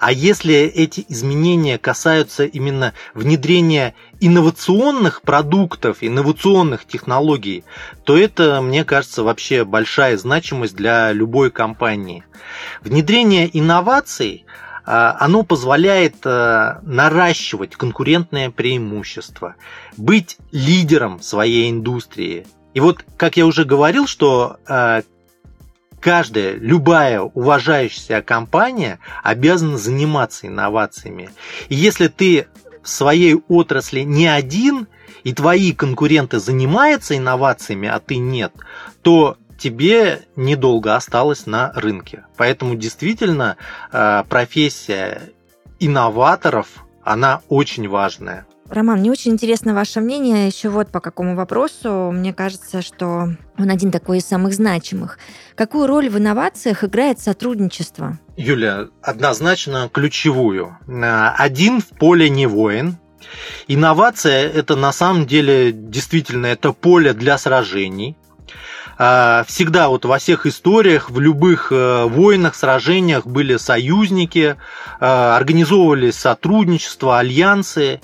А 0.00 0.10
если 0.12 0.54
эти 0.54 1.04
изменения 1.08 1.76
касаются 1.76 2.44
именно 2.44 2.94
внедрения 3.14 3.94
инновационных 4.18 5.20
продуктов, 5.22 5.98
инновационных 6.00 6.86
технологий, 6.86 7.64
то 8.04 8.16
это, 8.16 8.60
мне 8.62 8.84
кажется, 8.84 9.22
вообще 9.22 9.64
большая 9.64 10.16
значимость 10.16 10.74
для 10.74 11.12
любой 11.12 11.50
компании. 11.50 12.24
Внедрение 12.80 13.50
инноваций 13.52 14.46
а, 14.86 15.16
оно 15.20 15.42
позволяет 15.42 16.16
а, 16.24 16.80
наращивать 16.82 17.76
конкурентное 17.76 18.50
преимущество, 18.50 19.56
быть 19.98 20.38
лидером 20.50 21.20
своей 21.20 21.70
индустрии. 21.70 22.46
И 22.72 22.80
вот, 22.80 23.04
как 23.18 23.36
я 23.36 23.44
уже 23.44 23.64
говорил, 23.64 24.06
что 24.06 24.56
а, 24.66 25.02
каждая, 26.00 26.54
любая 26.54 27.20
уважающаяся 27.20 28.22
компания 28.22 28.98
обязана 29.22 29.78
заниматься 29.78 30.46
инновациями. 30.46 31.30
И 31.68 31.74
если 31.74 32.08
ты 32.08 32.46
в 32.82 32.88
своей 32.88 33.36
отрасли 33.48 34.00
не 34.00 34.26
один, 34.26 34.86
и 35.24 35.32
твои 35.32 35.72
конкуренты 35.72 36.38
занимаются 36.38 37.16
инновациями, 37.16 37.88
а 37.88 37.98
ты 38.00 38.16
нет, 38.16 38.52
то 39.02 39.36
тебе 39.58 40.22
недолго 40.36 40.94
осталось 40.94 41.46
на 41.46 41.72
рынке. 41.74 42.24
Поэтому 42.36 42.76
действительно 42.76 43.56
э, 43.92 44.24
профессия 44.28 45.30
инноваторов, 45.80 46.68
она 47.02 47.42
очень 47.48 47.88
важная. 47.88 48.46
Роман, 48.70 49.00
мне 49.00 49.10
очень 49.10 49.32
интересно 49.32 49.72
ваше 49.72 50.00
мнение 50.00 50.46
еще 50.46 50.68
вот 50.68 50.90
по 50.90 51.00
какому 51.00 51.34
вопросу. 51.34 52.10
Мне 52.12 52.34
кажется, 52.34 52.82
что 52.82 53.30
он 53.58 53.70
один 53.70 53.90
такой 53.90 54.18
из 54.18 54.26
самых 54.26 54.52
значимых. 54.52 55.18
Какую 55.54 55.86
роль 55.86 56.10
в 56.10 56.18
инновациях 56.18 56.84
играет 56.84 57.18
сотрудничество? 57.18 58.18
Юля, 58.36 58.88
однозначно 59.02 59.88
ключевую. 59.92 60.76
Один 60.86 61.80
в 61.80 61.88
поле 61.88 62.28
не 62.28 62.46
воин. 62.46 62.98
Инновация– 63.68 64.48
это 64.54 64.76
на 64.76 64.92
самом 64.92 65.26
деле 65.26 65.72
действительно 65.72 66.46
это 66.46 66.72
поле 66.72 67.14
для 67.14 67.38
сражений. 67.38 68.16
А, 69.00 69.44
всегда 69.46 69.88
вот 69.88 70.04
во 70.04 70.18
всех 70.18 70.44
историях, 70.44 71.08
в 71.08 71.20
любых 71.20 71.70
э, 71.70 72.04
войнах, 72.04 72.56
сражениях 72.56 73.26
были 73.26 73.56
союзники, 73.56 74.56
э, 75.00 75.04
организовывали 75.06 76.10
сотрудничество, 76.10 77.20
альянсы. 77.20 78.00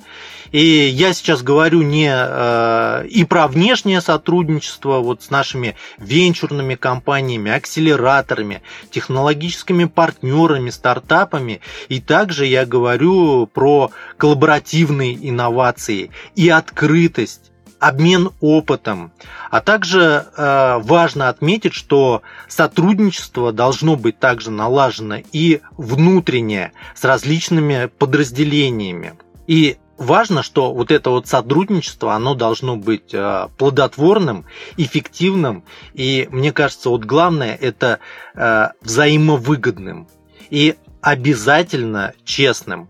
И 0.53 0.87
я 0.87 1.13
сейчас 1.13 1.43
говорю 1.43 1.83
не 1.83 2.15
э, 2.15 3.09
и 3.09 3.25
про 3.25 3.49
внешнее 3.49 4.01
сотрудничество 4.01 5.01
вот 5.01 5.25
с 5.25 5.31
нашими 5.31 5.75
венчурными 5.99 6.77
компаниями, 6.77 7.51
акселераторами, 7.51 8.63
технологическими 8.93 9.87
партнерами, 9.87 10.71
стартапами. 10.71 11.61
И 11.89 12.01
также 12.01 12.47
я 12.47 12.67
говорю 12.67 13.49
про 13.49 13.91
коллаборативные 14.17 15.29
инновации 15.29 16.13
и 16.37 16.49
открытость 16.51 17.51
обмен 17.79 18.31
опытом. 18.41 19.13
А 19.51 19.61
также 19.61 20.27
э, 20.37 20.79
важно 20.83 21.29
отметить, 21.29 21.75
что 21.75 22.23
сотрудничество 22.49 23.53
должно 23.53 23.97
быть 23.97 24.19
также 24.19 24.51
налажено 24.51 25.19
и 25.33 25.61
внутреннее 25.77 26.73
с 26.95 27.05
различными 27.05 27.87
подразделениями. 27.87 29.15
И 29.47 29.77
важно, 29.99 30.43
что 30.43 30.73
вот 30.73 30.91
это 30.91 31.11
вот 31.11 31.27
сотрудничество, 31.27 32.15
оно 32.15 32.35
должно 32.35 32.77
быть 32.77 33.13
э, 33.13 33.49
плодотворным, 33.59 34.47
эффективным, 34.77 35.65
и 35.93 36.29
мне 36.31 36.53
кажется, 36.53 36.91
вот 36.91 37.05
главное 37.05 37.55
это 37.55 37.99
э, 38.35 38.69
взаимовыгодным 38.81 40.09
и 40.51 40.77
обязательно 41.01 42.15
честным. 42.25 42.89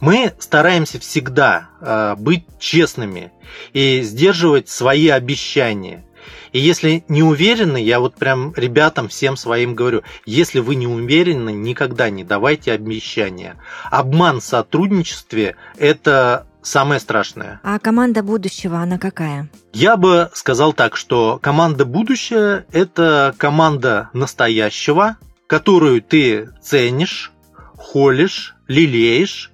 Мы 0.00 0.32
стараемся 0.38 0.98
всегда 0.98 1.68
э, 1.80 2.14
быть 2.18 2.44
честными 2.58 3.32
и 3.72 4.02
сдерживать 4.02 4.68
свои 4.68 5.08
обещания. 5.08 6.04
И 6.52 6.60
если 6.60 7.04
не 7.08 7.22
уверены, 7.22 7.82
я 7.82 7.98
вот 7.98 8.14
прям 8.14 8.54
ребятам 8.54 9.08
всем 9.08 9.36
своим 9.36 9.74
говорю, 9.74 10.02
если 10.24 10.60
вы 10.60 10.76
не 10.76 10.86
уверены, 10.86 11.50
никогда 11.50 12.10
не 12.10 12.22
давайте 12.22 12.72
обещания. 12.72 13.56
Обман 13.90 14.40
в 14.40 14.44
сотрудничестве– 14.44 15.56
это 15.76 16.46
самое 16.62 17.00
страшное. 17.00 17.60
А 17.62 17.78
команда 17.78 18.22
будущего, 18.22 18.78
она 18.78 18.98
какая? 18.98 19.48
Я 19.72 19.96
бы 19.96 20.30
сказал 20.32 20.72
так, 20.72 20.96
что 20.96 21.38
команда 21.42 21.84
будущего– 21.84 22.64
это 22.72 23.34
команда 23.36 24.10
настоящего, 24.12 25.16
которую 25.46 26.02
ты 26.02 26.50
ценишь, 26.62 27.32
холишь, 27.76 28.54
лелеешь, 28.68 29.50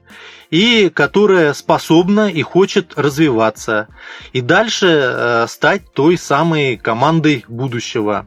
и 0.50 0.90
которая 0.90 1.52
способна 1.54 2.28
и 2.28 2.42
хочет 2.42 2.94
развиваться 2.96 3.88
и 4.32 4.40
дальше 4.40 4.86
э, 4.86 5.46
стать 5.48 5.92
той 5.92 6.18
самой 6.18 6.76
командой 6.76 7.44
будущего. 7.48 8.26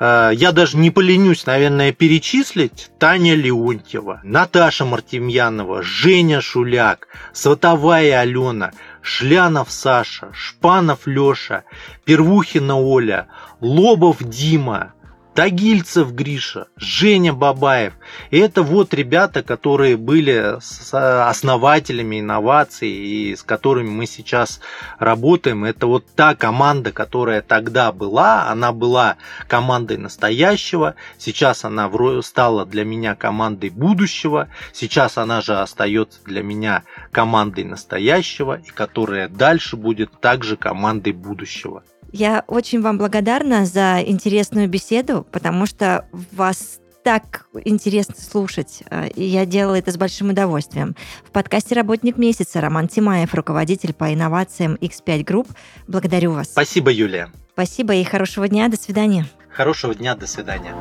Э, 0.00 0.30
я 0.32 0.52
даже 0.52 0.78
не 0.78 0.90
поленюсь, 0.90 1.46
наверное, 1.46 1.92
перечислить 1.92 2.90
Таня 2.98 3.34
Леонтьева, 3.34 4.20
Наташа 4.24 4.86
Мартемьянова, 4.86 5.82
Женя 5.82 6.40
Шуляк, 6.40 7.08
Сватовая 7.32 8.20
Алена, 8.20 8.72
Шлянов 9.02 9.70
Саша, 9.70 10.30
Шпанов 10.32 11.06
Леша, 11.06 11.64
Первухина 12.04 12.78
Оля, 12.80 13.28
Лобов 13.60 14.22
Дима, 14.22 14.94
Тагильцев 15.34 16.12
Гриша, 16.12 16.68
Женя 16.76 17.32
Бабаев. 17.32 17.94
И 18.30 18.38
это 18.38 18.62
вот 18.62 18.94
ребята, 18.94 19.42
которые 19.42 19.96
были 19.96 20.58
основателями 20.92 22.20
инноваций 22.20 22.88
и 22.88 23.34
с 23.34 23.42
которыми 23.42 23.88
мы 23.88 24.06
сейчас 24.06 24.60
работаем. 25.00 25.64
Это 25.64 25.88
вот 25.88 26.06
та 26.14 26.36
команда, 26.36 26.92
которая 26.92 27.42
тогда 27.42 27.90
была. 27.90 28.48
Она 28.48 28.70
была 28.70 29.16
командой 29.48 29.96
настоящего. 29.96 30.94
Сейчас 31.18 31.64
она 31.64 31.90
стала 32.22 32.64
для 32.64 32.84
меня 32.84 33.16
командой 33.16 33.70
будущего. 33.70 34.48
Сейчас 34.72 35.18
она 35.18 35.40
же 35.40 35.58
остается 35.58 36.20
для 36.24 36.44
меня 36.44 36.84
командой 37.10 37.64
настоящего 37.64 38.60
и 38.60 38.70
которая 38.70 39.28
дальше 39.28 39.76
будет 39.76 40.20
также 40.20 40.56
командой 40.56 41.12
будущего. 41.12 41.82
Я 42.16 42.44
очень 42.46 42.80
вам 42.80 42.96
благодарна 42.96 43.66
за 43.66 44.00
интересную 44.00 44.68
беседу, 44.68 45.26
потому 45.32 45.66
что 45.66 46.06
вас 46.30 46.78
так 47.02 47.48
интересно 47.64 48.14
слушать, 48.14 48.84
э, 48.88 49.08
и 49.08 49.24
я 49.24 49.44
делала 49.44 49.74
это 49.74 49.90
с 49.90 49.96
большим 49.96 50.30
удовольствием. 50.30 50.94
В 51.24 51.32
подкасте 51.32 51.74
«Работник 51.74 52.16
месяца» 52.16 52.60
Роман 52.60 52.86
Тимаев, 52.86 53.34
руководитель 53.34 53.92
по 53.92 54.14
инновациям 54.14 54.76
X5 54.76 55.24
Group. 55.24 55.48
Благодарю 55.88 56.34
вас. 56.34 56.50
Спасибо, 56.52 56.92
Юлия. 56.92 57.32
Спасибо 57.52 57.96
и 57.96 58.04
хорошего 58.04 58.46
дня. 58.46 58.68
До 58.68 58.76
свидания. 58.76 59.26
Хорошего 59.50 59.92
дня. 59.92 60.14
До 60.14 60.28
свидания. 60.28 60.72